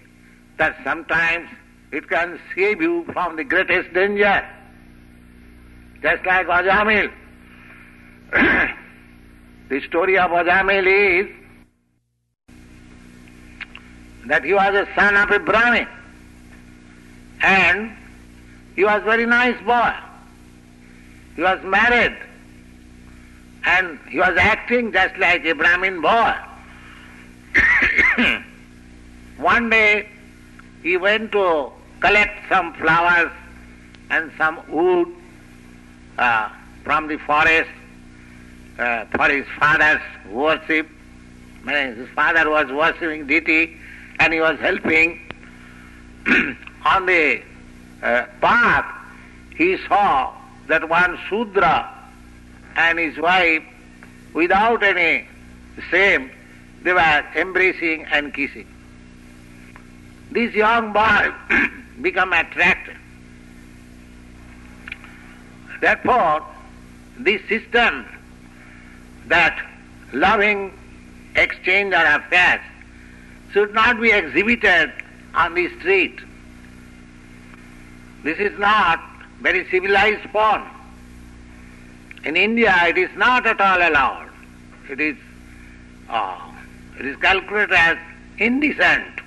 [0.58, 1.50] that sometimes
[1.92, 4.48] it can save you from the greatest danger.
[6.02, 7.12] Just like Ajamil.
[9.70, 10.88] the story of Ajamil
[11.22, 11.28] is
[14.28, 15.88] that he was a son of a Brahmin.
[17.42, 17.92] And
[18.76, 19.94] he was very nice boy.
[21.38, 22.18] He was married.
[23.64, 26.34] And he was acting just like a Brahmin boy.
[29.38, 30.10] One day,
[30.82, 33.32] he went to collect some flowers
[34.10, 35.14] and some wood
[36.18, 36.50] uh,
[36.84, 37.70] from the forest
[38.80, 40.90] uh, for his father's worship.
[41.68, 43.78] His father was worshipping deity
[44.20, 45.22] and he was helping.
[46.86, 47.42] On the
[48.02, 48.86] uh, path,
[49.56, 50.37] he saw
[50.68, 51.94] that one Sudra
[52.76, 53.64] and his wife,
[54.34, 55.28] without any
[55.90, 56.32] shame,
[56.84, 58.68] they were embracing and kissing.
[60.32, 61.32] This young boy
[62.02, 62.98] become attracted.
[65.80, 66.46] Therefore,
[67.18, 68.06] this system
[69.28, 69.60] that
[70.14, 70.78] loving
[71.36, 72.62] exchange or affairs
[73.52, 74.92] should not be exhibited
[75.34, 76.20] on the street.
[78.24, 79.00] This is not
[79.42, 80.64] very civilized form.
[82.24, 84.30] In India, it is not at all allowed.
[84.90, 85.18] It is,
[86.10, 86.52] uh,
[87.00, 87.98] it is calculated as
[88.38, 89.22] indecent.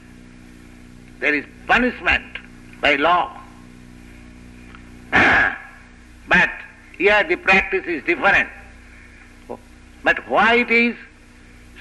[1.21, 2.25] There is punishment
[2.81, 3.37] by law.
[5.11, 6.51] but
[6.97, 8.49] here the practice is different.
[10.03, 10.97] But why it is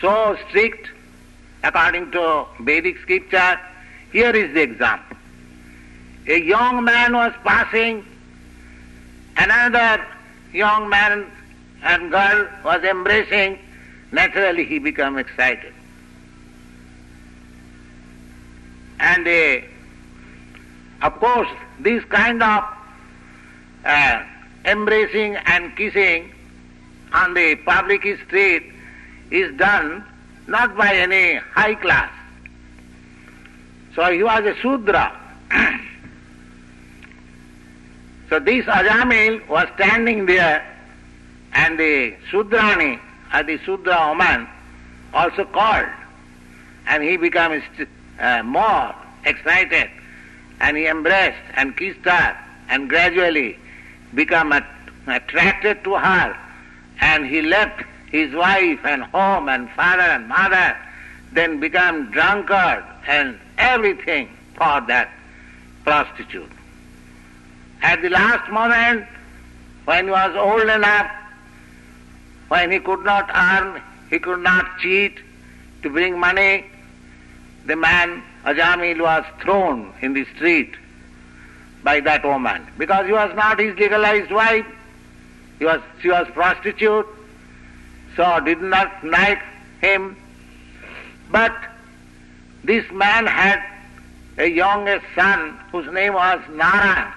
[0.01, 0.89] so strict
[1.63, 3.59] according to Vedic scripture?
[4.11, 5.17] Here is the example.
[6.27, 8.05] A young man was passing,
[9.39, 10.05] another
[10.53, 11.25] young man
[11.83, 13.57] and girl was embracing,
[14.11, 15.73] naturally he became excited.
[18.99, 19.65] And uh,
[21.01, 21.47] of course,
[21.79, 22.63] this kind of
[23.85, 24.23] uh,
[24.65, 26.31] embracing and kissing
[27.13, 28.63] on the public street
[29.31, 30.03] is done
[30.47, 32.11] not by any high class.
[33.95, 35.17] So he was a Sudra.
[38.29, 40.63] so this Ajamil was standing there
[41.53, 42.99] and the Sudrani,
[43.33, 44.47] or the Sudra woman,
[45.13, 45.87] also called.
[46.87, 47.61] And he became
[48.19, 48.93] uh, more
[49.25, 49.89] excited
[50.59, 52.37] and he embraced and kissed her
[52.69, 53.57] and gradually
[54.13, 54.53] become
[55.07, 56.37] attracted to her
[57.01, 60.75] and he left his wife and home and father and mother,
[61.31, 65.11] then became drunkard and everything for that
[65.83, 66.51] prostitute.
[67.81, 69.05] At the last moment,
[69.85, 71.09] when he was old enough,
[72.49, 75.19] when he could not earn, he could not cheat
[75.83, 76.65] to bring money,
[77.65, 80.75] the man Ajamil was thrown in the street
[81.83, 84.65] by that woman because he was not his legalized wife.
[85.59, 87.07] He was, she was prostitute,
[88.15, 89.41] so did not like
[89.81, 90.17] him.
[91.31, 91.55] But
[92.63, 93.61] this man had
[94.37, 97.13] a youngest son whose name was Narayan.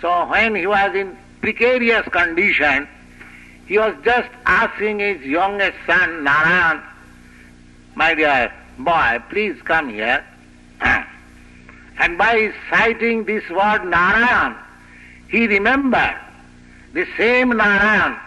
[0.00, 2.88] So when he was in precarious condition,
[3.66, 6.82] he was just asking his youngest son, Narayan,
[7.94, 10.24] my dear boy, please come here.
[10.80, 14.56] and by citing this word Narayan,
[15.28, 16.16] he remembered
[16.92, 18.18] the same Narayan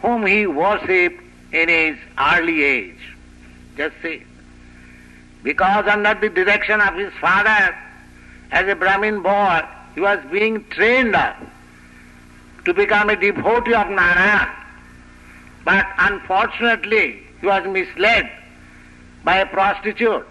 [0.00, 3.14] whom he worshipped in his early age.
[3.76, 4.22] Just see.
[5.42, 7.76] Because under the direction of his father,
[8.50, 9.62] as a Brahmin boy,
[9.94, 11.16] he was being trained
[12.64, 14.48] to become a devotee of Narayan.
[15.64, 18.30] But unfortunately, he was misled
[19.22, 20.26] by a prostitute.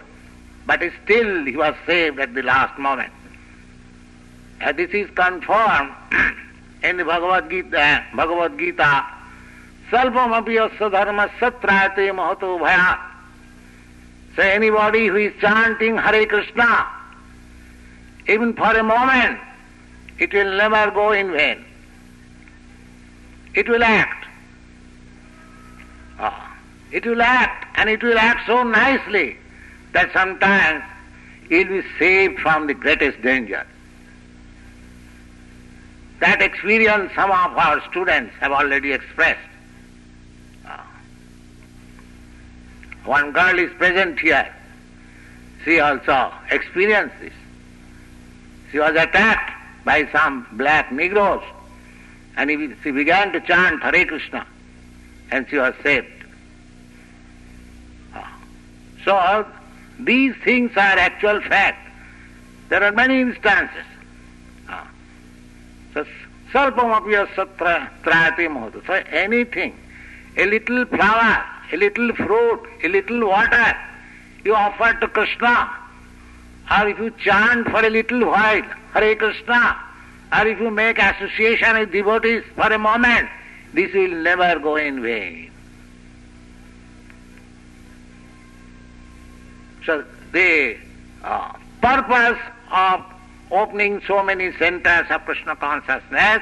[0.65, 3.11] But still he was saved at the last moment.
[4.61, 5.91] And this is confirmed
[6.83, 9.05] in the Bhagavad Gita, Bhagavad Gita,
[9.91, 12.99] dharmasya trayate mahato bhaya.
[14.35, 16.87] So anybody who is chanting Hare Krishna,
[18.27, 19.39] even for a moment,
[20.19, 21.65] it will never go in vain.
[23.53, 24.25] It will act.
[26.19, 26.57] Ah,
[26.91, 29.37] it will act, and it will act so nicely
[29.93, 30.83] that sometimes
[31.49, 33.65] he will be saved from the greatest danger.
[36.19, 39.39] That experience some of our students have already expressed.
[40.65, 40.87] Ah.
[43.05, 44.47] One girl is present here.
[45.65, 47.33] She also experienced this.
[48.71, 51.43] She was attacked by some black Negroes
[52.35, 52.49] and
[52.83, 54.45] she began to chant Hare Krishna
[55.31, 56.07] and she was saved.
[58.13, 58.39] Ah.
[59.05, 59.45] So
[59.99, 61.89] these things are actual fact.
[62.69, 63.85] There are many instances.
[65.93, 66.05] So,
[66.51, 68.85] sarpamapya satra trayate mohoto.
[68.87, 69.75] So anything,
[70.37, 73.77] a little flower, a little fruit, a little water,
[74.43, 75.69] you offer to Krishna,
[76.71, 79.77] or if you chant for a little while, Hare Krishna,
[80.31, 83.29] or if you make association with devotees for a moment,
[83.73, 85.51] this will never go in vain.
[89.85, 90.77] So the
[91.23, 92.39] uh, purpose
[92.71, 93.03] of
[93.51, 96.41] opening so many centers of Krishna consciousness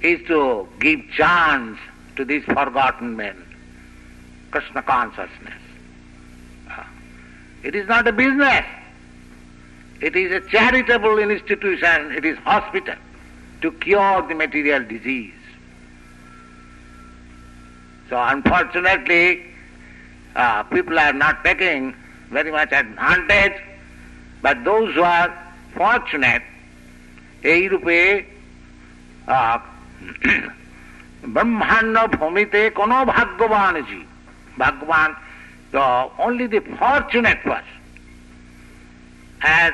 [0.00, 1.78] is to give chance
[2.16, 3.44] to these forgotten men,
[4.50, 5.60] Krishna consciousness.
[6.70, 6.84] Uh,
[7.62, 8.64] it is not a business.
[10.03, 12.11] It is a charitable institution.
[12.11, 12.95] It is hospital
[13.61, 15.33] to cure the material disease.
[18.09, 19.43] So unfortunately,
[20.35, 21.93] uh, people are not taking
[22.29, 23.61] very much advantage,
[24.41, 25.31] but those who are
[25.75, 26.43] fortunate,
[27.53, 27.99] এই রূপে
[31.35, 34.07] ব্রহ্মাণ্ড ভূমিতে কোনো ভাগ্যবান জীব
[34.61, 35.09] ভাগ্যবান
[35.75, 35.85] the
[36.25, 37.79] only the fortunate person
[39.61, 39.73] as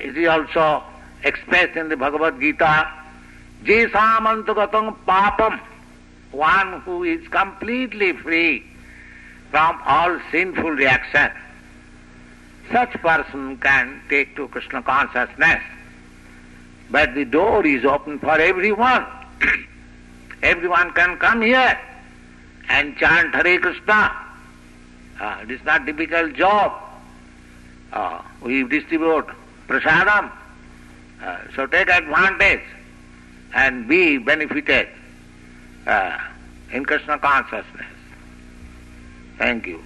[0.00, 0.82] it is also
[1.24, 2.88] expressed in the Bhagavad Gita?
[3.64, 5.60] Jesamantagatam papam.
[6.30, 8.64] One who is completely free
[9.50, 11.30] from all sinful reaction.
[12.70, 15.62] Such person can take to Krishna consciousness.
[16.90, 19.06] But the door is open for everyone.
[20.42, 21.78] Everyone can come here
[22.68, 24.12] and chant Hare Krishna.
[25.20, 26.72] Uh, it is not difficult job.
[27.92, 29.26] Uh, we distribute
[29.68, 30.32] prasadam.
[31.22, 32.62] Uh, so take advantage
[33.54, 34.88] and be benefited
[35.86, 36.18] uh,
[36.72, 37.86] in Krishna consciousness.
[39.38, 39.82] Thank you.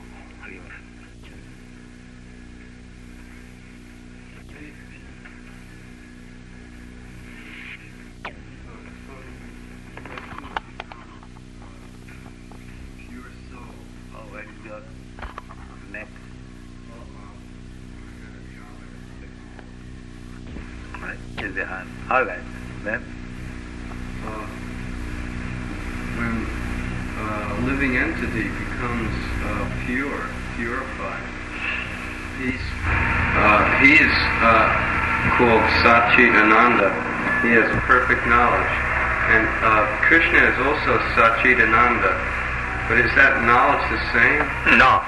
[40.12, 42.12] Krishna is also Satchit Ananda.
[42.86, 44.44] But is that knowledge the same?
[44.76, 45.00] No.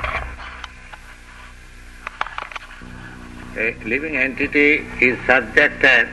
[3.60, 6.08] A living entity is subjected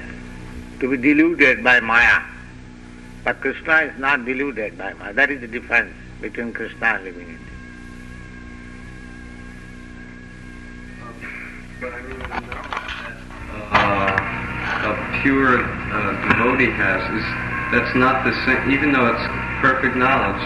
[0.82, 2.20] to be deluded by Maya.
[3.24, 5.14] But Krishna is not deluded by Maya.
[5.14, 7.46] That is the difference between Krishna and living entity.
[11.80, 13.16] But I mean, the knowledge that
[13.72, 18.72] uh, a pure uh, devotee has is that's not the same.
[18.72, 19.28] Even though it's
[19.62, 20.42] perfect knowledge.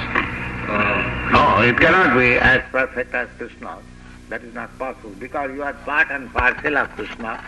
[0.68, 3.78] Uh, No, it cannot be as perfect as Krishna.
[4.30, 7.44] That is not possible because you are part and parcel of Krishna.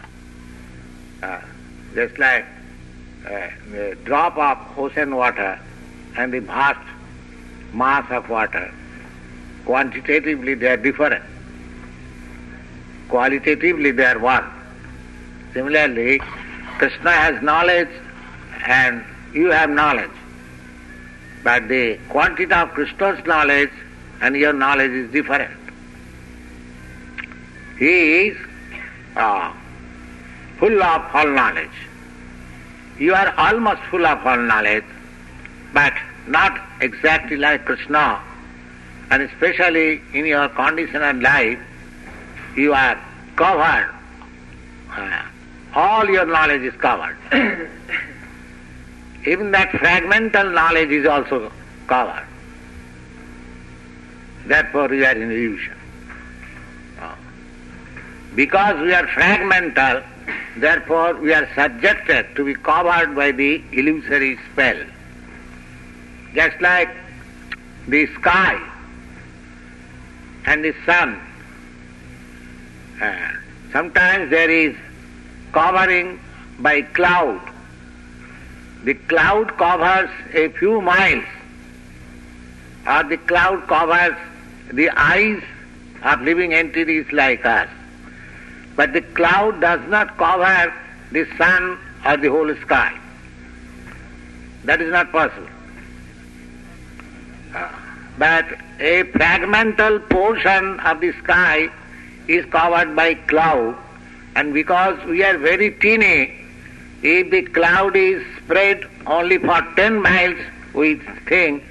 [1.24, 1.40] Uh,
[1.96, 2.46] just like
[3.26, 5.60] uh, the drop of ocean water
[6.16, 6.80] and the vast
[7.74, 8.72] mass of water,
[9.66, 11.24] quantitatively they are different.
[13.10, 14.46] Qualitatively they are one.
[15.54, 16.20] Similarly,
[16.78, 17.90] Krishna has knowledge
[18.66, 19.04] and
[19.34, 20.12] you have knowledge.
[21.44, 23.72] But the quantity of Krishna's knowledge
[24.22, 25.52] and your knowledge is different.
[27.78, 28.38] He is
[29.16, 29.54] uh,
[30.58, 31.78] full of all knowledge.
[33.00, 34.86] You are almost full of all knowledge,
[35.74, 35.94] but
[36.28, 38.20] not exactly like Krishna.
[39.12, 41.60] And especially in your condition of life,
[42.56, 43.00] you are
[43.36, 43.94] covered.
[44.92, 45.22] Uh,
[45.76, 47.18] all your knowledge is covered.
[49.26, 51.52] Even that fragmental knowledge is also
[51.88, 52.26] covered.
[54.46, 55.76] Therefore, we are in illusion.
[57.02, 57.16] Uh,
[58.36, 60.04] Because we are fragmental,
[60.58, 64.78] therefore we are subjected to be covered by the illusory spell.
[66.34, 66.90] Just like
[67.88, 68.60] the sky
[70.46, 71.20] and the sun.
[73.02, 73.16] Uh,
[73.72, 74.76] sometimes there is
[75.52, 76.20] covering
[76.60, 77.40] by cloud.
[78.84, 81.26] The cloud covers a few miles,
[82.88, 84.16] or the cloud covers
[84.72, 85.42] the eyes
[86.04, 87.68] of living entities like us.
[88.76, 90.74] But the cloud does not cover
[91.12, 92.94] the sun or the whole sky.
[94.66, 95.48] That is not possible.
[97.56, 97.70] Uh,
[98.18, 98.46] But
[98.80, 101.70] a fragmental portion of the sky
[102.28, 103.76] is covered by cloud,
[104.36, 106.34] and because we are very teeny,
[107.04, 110.38] if the cloud is spread only for 10 miles,
[110.74, 110.96] we
[111.28, 111.64] think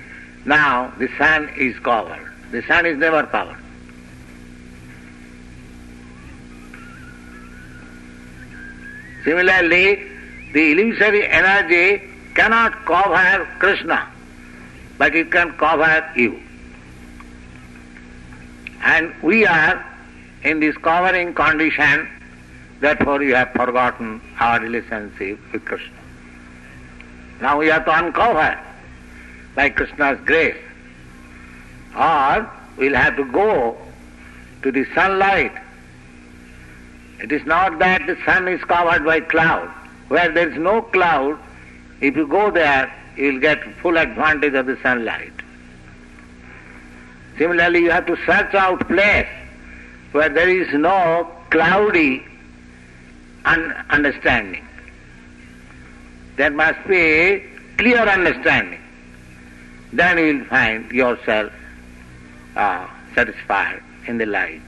[0.45, 2.25] now the sun is covered.
[2.51, 3.57] The sun is never covered.
[9.25, 10.03] Similarly,
[10.53, 12.03] the illusory energy
[12.35, 14.09] cannot cover Krishna,
[14.99, 16.41] but it can cover you.
[18.83, 19.85] And we are
[20.45, 22.09] in this covering condition
[22.81, 25.97] Therefore you have forgotten our relationship with Krishna.
[27.41, 28.59] Now we have to uncover
[29.55, 30.57] by Krishna's grace.
[31.97, 33.77] Or we'll have to go
[34.63, 35.53] to the sunlight.
[37.21, 39.69] It is not that the sun is covered by cloud.
[40.09, 41.39] Where there is no cloud,
[42.01, 45.33] if you go there, you will get full advantage of the sunlight.
[47.39, 49.29] Similarly, you have to search out place
[50.13, 52.25] where there is no cloudy
[53.47, 54.67] un- understanding.
[56.37, 57.43] There must be
[57.79, 58.81] clear understanding.
[59.93, 61.53] Then you will find yourself
[62.57, 64.61] uh, satisfied in the light.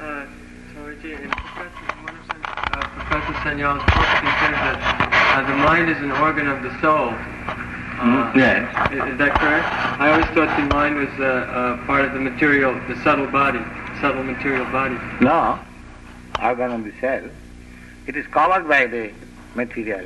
[0.00, 0.26] Uh,
[0.74, 1.94] Professor,
[2.44, 4.76] uh, Professor Sanyal's book, he says that
[5.36, 7.12] uh, the mind is an organ of the soul.
[7.98, 8.92] Uh, Mm, yes.
[8.92, 9.66] Is that correct?
[10.00, 13.60] I always thought the mind was uh, uh, part of the material, the subtle body,
[14.00, 14.98] subtle material body.
[15.20, 15.58] No,
[16.42, 17.22] organ of the cell.
[18.06, 19.12] It is covered by the
[19.54, 20.04] material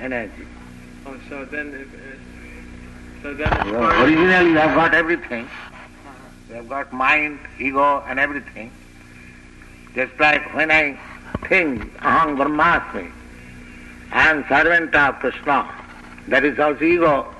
[0.00, 0.46] energy.
[1.06, 4.94] Oh, so then, if, uh, so then it's Yeah, part of, Originally, you have got
[4.94, 5.48] everything.
[6.48, 8.72] You have got mind, ego, and everything.
[9.94, 10.98] Just like when I
[11.48, 13.10] think, aham brahmasmi,
[14.12, 15.68] I am servant of Krishna.
[16.28, 17.34] That is also ego.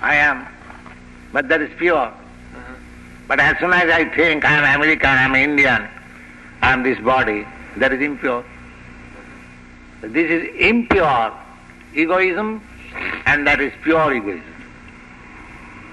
[0.00, 0.46] I am.
[1.32, 1.96] But that is pure.
[1.96, 2.74] Mm-hmm.
[3.26, 5.88] But as soon as I think I am American, I am Indian,
[6.62, 8.44] I am this body, that is impure.
[10.02, 11.32] This is impure
[11.94, 12.62] egoism
[13.26, 14.54] and that is pure egoism.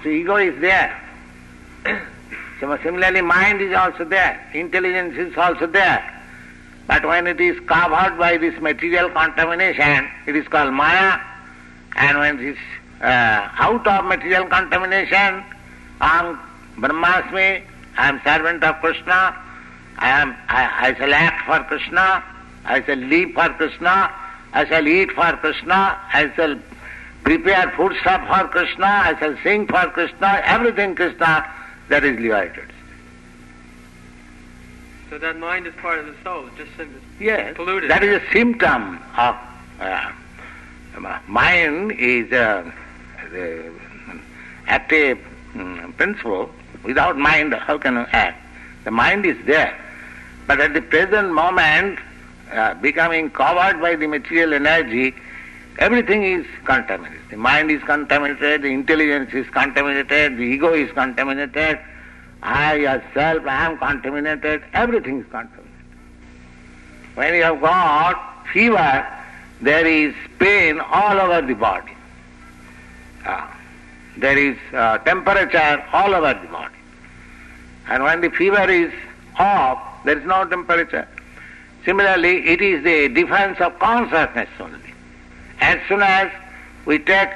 [0.02, 0.98] So ego is there.
[2.60, 6.00] So Similarly, mind is also there, intelligence is also there.
[6.86, 11.18] But when it is covered by this material contamination, it is called Maya.
[11.96, 12.58] And when it is
[13.00, 15.44] uh, out of material contamination,
[16.00, 16.38] I am
[16.80, 17.62] Brahmasmi,
[17.98, 19.36] I am servant of Krishna,
[19.98, 22.24] I, am, I, I shall act for Krishna,
[22.64, 24.10] I shall live for Krishna,
[24.52, 26.58] I shall eat for Krishna, I shall
[27.24, 31.46] prepare food stuff for Krishna, I shall sing for Krishna, everything Krishna,
[31.88, 32.70] that is liberated.
[35.10, 36.48] so that mind is part of the soul.
[36.56, 36.70] Just
[37.20, 37.90] Yes, polluted.
[37.90, 39.36] that is a symptom of
[39.80, 40.10] uh,
[41.26, 42.70] mind is uh,
[43.30, 43.72] the
[44.66, 45.18] active
[45.54, 46.50] mm, principle.
[46.84, 48.38] Without mind, how can you act?
[48.84, 49.78] The mind is there,
[50.46, 51.98] but at the present moment,
[52.52, 55.14] uh, becoming covered by the material energy,
[55.78, 57.20] everything is contaminated.
[57.30, 61.78] The mind is contaminated, the intelligence is contaminated, the ego is contaminated,
[62.42, 65.62] I yourself I am contaminated, everything is contaminated.
[67.14, 69.06] When you have got fever,
[69.62, 71.92] there is pain all over the body.
[73.24, 73.56] Ah,
[74.16, 76.74] there is uh, temperature all over the body.
[77.86, 78.92] And when the fever is
[79.38, 81.08] off, there is no temperature.
[81.84, 84.94] Similarly, it is the difference of consciousness only.
[85.60, 86.30] As soon as
[86.84, 87.30] we take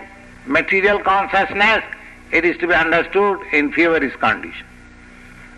[0.47, 1.85] material consciousness,
[2.33, 4.67] it is to be understood in feverish condition.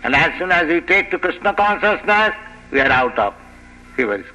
[0.03, 2.35] And as soon as we take to Krishna consciousness,
[2.71, 3.33] we are out of
[3.95, 4.27] feverish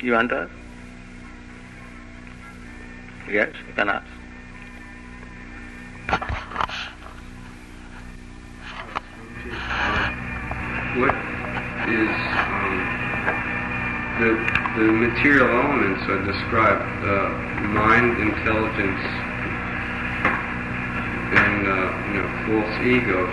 [0.00, 0.52] You want to ask?
[3.28, 4.06] Yes, you can ask.
[10.94, 11.14] What
[11.90, 12.14] is
[12.46, 12.74] um,
[14.20, 14.30] the
[14.78, 17.04] the material elements are described?
[17.04, 17.30] Uh,
[17.66, 19.00] mind, intelligence,
[21.34, 23.26] and uh, you know, false ego.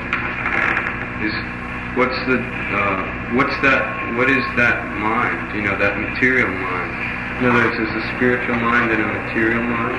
[1.22, 1.65] Is
[1.96, 3.84] what's the uh, what's that?
[4.18, 5.56] What is that mind?
[5.56, 6.92] You know, that material mind.
[7.40, 9.96] In other words, is a spiritual mind and a material mind?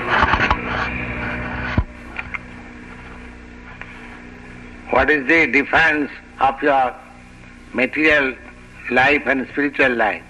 [4.90, 6.94] What is the difference of your
[7.72, 8.34] material
[8.90, 10.22] life and spiritual life?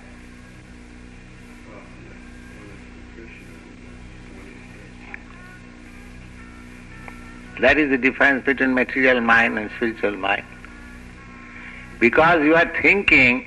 [7.60, 10.44] That is the difference between material mind and spiritual mind.
[11.98, 13.46] Because you are thinking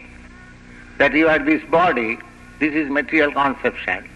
[0.97, 2.17] that you are this body,
[2.59, 4.07] this is material conception.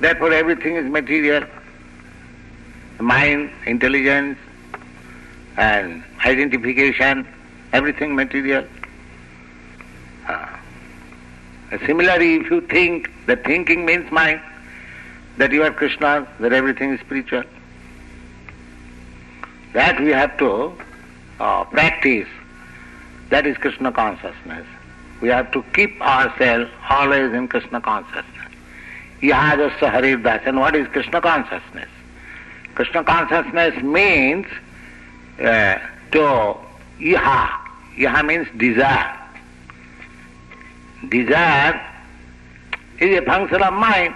[0.00, 1.44] Therefore everything is material.
[3.00, 4.38] Mind, intelligence,
[5.56, 7.26] and identification,
[7.72, 8.64] everything material.
[10.28, 10.60] Ah.
[11.86, 14.40] Similarly, if you think, that thinking means mind,
[15.36, 17.44] that you are Krishna, that everything is spiritual.
[19.72, 20.72] That we have to
[21.40, 22.28] uh, practice.
[23.30, 24.66] That is Krishna consciousness.
[25.20, 28.52] we have to keep ourselves always in Krishna consciousness.
[29.20, 30.46] Ihajasya Haridasa.
[30.46, 31.88] And what is Krishna consciousness?
[32.74, 34.46] Krishna consciousness means
[35.40, 35.78] uh,
[36.12, 36.56] to
[37.00, 37.50] iha.
[37.96, 39.18] Iha means desire.
[41.08, 41.84] Desire
[43.00, 44.14] is a function of mind.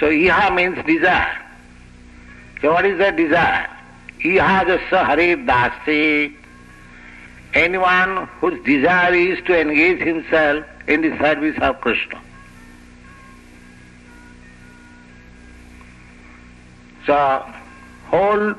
[0.00, 1.40] So iha means desire.
[2.60, 3.70] So what is the desire?
[4.20, 6.34] Ihajasya Haridasi.
[7.54, 12.20] Anyone whose desire is to engage himself in the service of Krishna.
[17.06, 17.46] So,
[18.06, 18.54] whole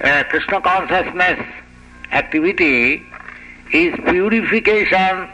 [0.00, 1.40] uh, Krishna consciousness
[2.12, 3.02] activity
[3.72, 5.28] is purification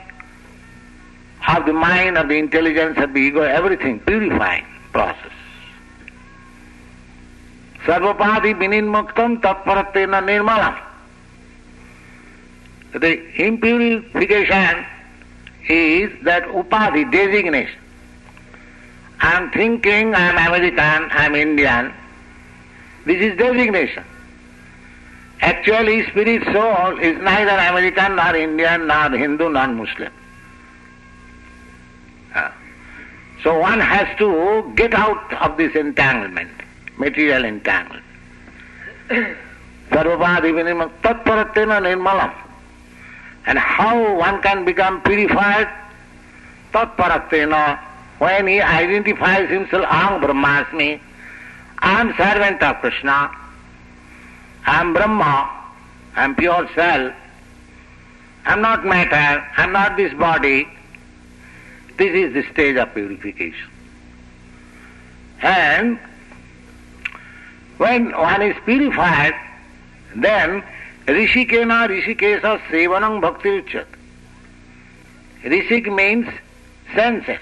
[1.46, 5.30] of the mind, of the intelligence, of the ego, everything, purifying process.
[7.84, 10.93] Sarvopadhi vinirmuktam tatparatvena nirmalam.
[12.94, 14.86] The impurification
[15.68, 17.80] is that upadhi, designation.
[19.20, 21.92] I am thinking I am American, I am Indian.
[23.04, 24.04] This is designation.
[25.40, 30.12] Actually, spirit soul is neither American nor Indian nor Hindu nor Muslim.
[32.36, 32.54] Ah.
[33.42, 36.50] So one has to get out of this entanglement,
[36.96, 38.04] material entanglement.
[39.90, 40.52] Sarvopadhi
[41.02, 42.43] tatparatvena nirmalam.
[43.46, 45.68] And how one can become purified?
[46.72, 47.78] Tatparatvena
[48.18, 51.00] when he identifies himself, Aham Brahmasmi,
[51.78, 53.30] I am servant of Krishna,
[54.66, 55.50] I am Brahma,
[56.16, 57.12] I am pure self,
[58.46, 60.68] I am not matter, I am not this body.
[61.96, 63.70] This is the stage of purification.
[65.42, 65.98] And
[67.78, 69.34] when one is purified,
[70.14, 70.64] then
[71.06, 73.86] Rishikena Rishikesa Sevanam Bhakti Uchat.
[75.42, 76.26] Rishik means
[76.94, 77.40] senses.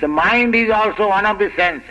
[0.00, 1.88] The mind is also one of the senses.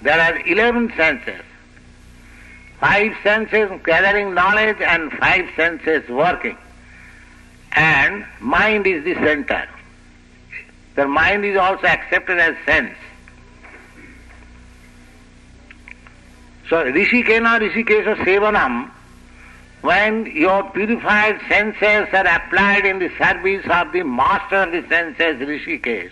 [0.00, 1.42] There are eleven senses.
[2.80, 6.56] Five senses gathering knowledge and five senses working.
[7.72, 9.68] And mind is the center.
[10.94, 12.96] The mind is also accepted as sense.
[16.68, 18.90] So Rishikena Rishikesha Sevanam
[19.84, 25.46] when your purified senses are applied in the service of the master of the senses,
[25.46, 26.10] Rishikesh,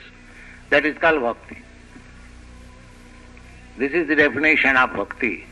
[0.68, 1.56] that is called bhakti.
[3.78, 5.46] This is the definition of bhakti.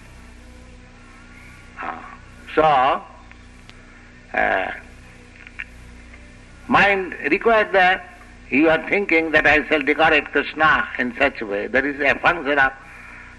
[1.81, 1.99] Uh,
[2.55, 2.63] so,
[4.35, 4.71] uh,
[6.69, 8.21] mind requires that
[8.51, 11.69] you are thinking that I shall decorate Krishna in such a way.
[11.69, 12.73] That is a function of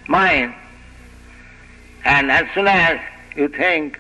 [0.07, 0.55] mind.
[2.03, 2.99] And as soon as
[3.35, 3.99] you think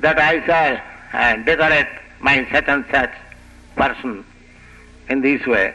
[0.00, 0.80] that I shall
[1.12, 1.88] uh, decorate
[2.20, 3.12] my such and such
[3.76, 4.24] person
[5.08, 5.74] in this way.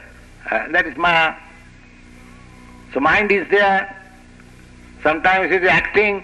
[0.50, 1.36] Uh, that is Maya.
[2.94, 4.00] So mind is there.
[5.02, 6.24] Sometimes it is acting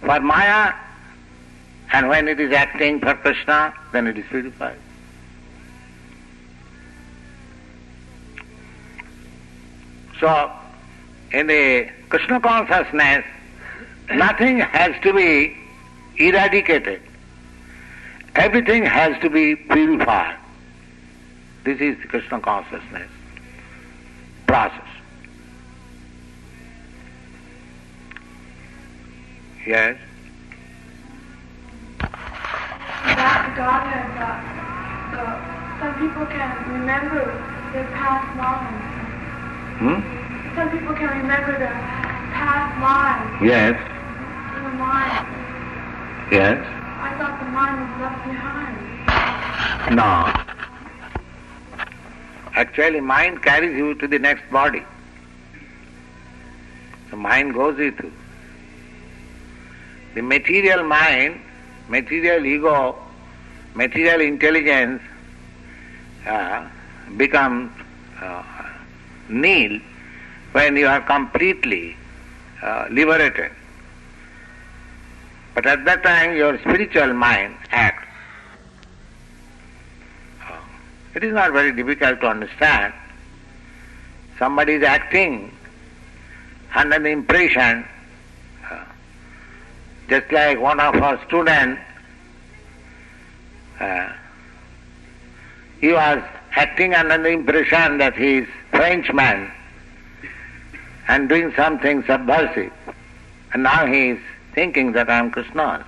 [0.00, 0.74] for Maya,
[1.92, 4.78] and when it is acting for Krishna, then it is purified.
[10.20, 10.50] So,
[11.32, 13.24] in the Krishna consciousness,
[14.14, 15.56] nothing has to be
[16.16, 17.02] eradicated.
[18.34, 20.36] Everything has to be purified.
[21.64, 23.10] This is Krishna consciousness
[24.46, 24.80] process.
[29.66, 29.98] Yes?
[31.98, 34.40] That Godhead, that
[35.18, 37.24] uh, some people can remember
[37.72, 38.88] their past lives.
[39.78, 40.54] Hmm?
[40.56, 41.74] Some people can remember their
[42.32, 43.97] past lives Yes.
[44.68, 45.26] The mind.
[46.30, 46.58] Yes.
[47.00, 48.74] I thought the mind was left behind.
[49.96, 50.12] No.
[52.54, 54.82] Actually, mind carries you to the next body.
[57.10, 58.12] The mind goes with you.
[60.14, 61.40] The material mind,
[61.88, 62.96] material ego,
[63.74, 65.00] material intelligence
[66.26, 66.66] uh,
[67.16, 67.70] becomes
[68.20, 68.42] uh,
[69.28, 69.80] nil
[70.52, 71.96] when you are completely
[72.62, 73.52] uh, liberated.
[75.58, 78.06] But at that time, your spiritual mind acts.
[80.40, 80.54] Uh,
[81.16, 82.94] It is not very difficult to understand.
[84.38, 85.50] Somebody is acting
[86.76, 87.84] under the impression,
[88.70, 88.84] uh,
[90.08, 91.82] just like one of our students,
[93.80, 94.12] uh,
[95.80, 96.22] he was
[96.54, 99.50] acting under the impression that he is Frenchman
[101.08, 102.72] and doing something subversive.
[103.52, 104.20] And now he is
[104.58, 105.86] thinking that I am Krishna.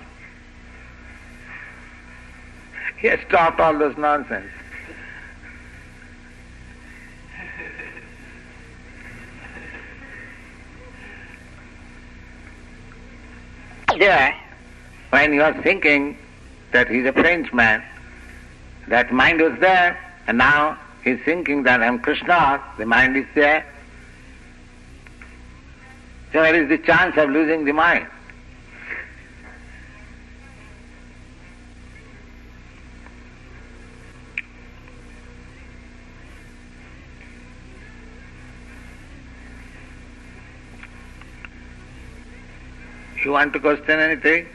[2.98, 4.46] He has stopped all those nonsense.
[13.94, 14.32] Here,
[15.10, 16.16] when you are thinking
[16.70, 17.82] that he's a Frenchman,
[18.86, 19.98] that mind was there,
[20.28, 23.66] and now he's thinking that I'm Krishna, the mind is there.
[26.32, 28.06] So there is the chance of losing the mind?
[43.24, 44.46] You want to question anything?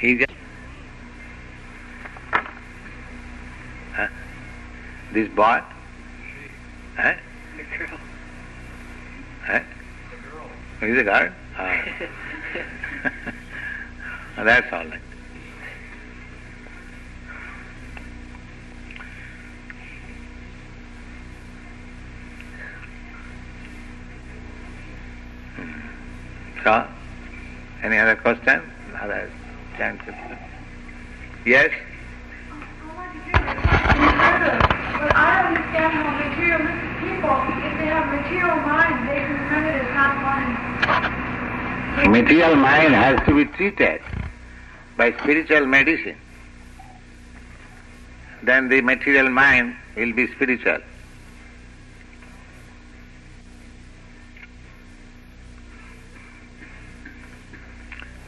[0.00, 0.30] He just
[3.94, 4.08] huh?
[5.12, 5.62] This boy?
[6.96, 7.14] Huh?
[7.56, 7.98] The girl.
[9.44, 9.60] Huh?
[10.10, 10.48] The girl.
[10.80, 11.32] He's a girl?
[11.56, 11.84] Ah.
[14.44, 15.00] That's all right.
[26.64, 26.86] So,
[27.82, 28.60] any other question?
[31.44, 31.70] Yes?
[33.32, 39.90] But I understand how materialistic people, if they have material mind, they can it as
[39.94, 40.52] not mind.
[42.10, 44.00] Material mind has to be treated
[44.96, 46.16] by spiritual medicine.
[48.42, 50.78] Then the material mind will be spiritual.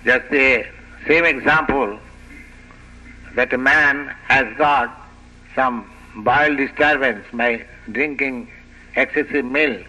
[0.04, 0.66] Just the
[1.06, 1.98] same example
[3.34, 4.90] that a man has got
[5.54, 8.50] some bowel disturbance by drinking
[8.96, 9.86] excessive milk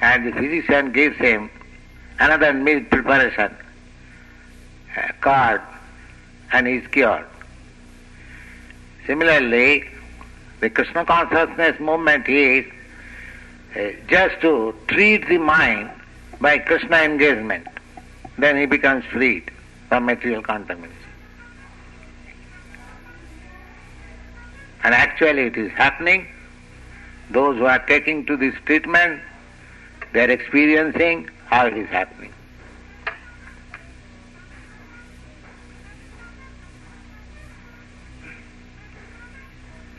[0.00, 1.50] and the physician gives him
[2.18, 3.54] another milk preparation,
[4.96, 5.60] uh, curd,
[6.52, 7.26] and he is cured.
[9.06, 9.84] Similarly,
[10.60, 12.64] the Krishna consciousness movement is
[13.76, 15.90] uh, just to treat the mind
[16.40, 17.66] by Krishna engagement.
[18.40, 19.50] Then he becomes freed
[19.90, 20.96] from material contamination.
[24.82, 26.26] And actually it is happening.
[27.30, 29.20] Those who are taking to this treatment,
[30.12, 32.32] they are experiencing how it is happening.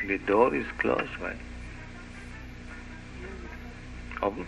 [0.07, 1.37] The door is closed, right?
[4.23, 4.47] Open.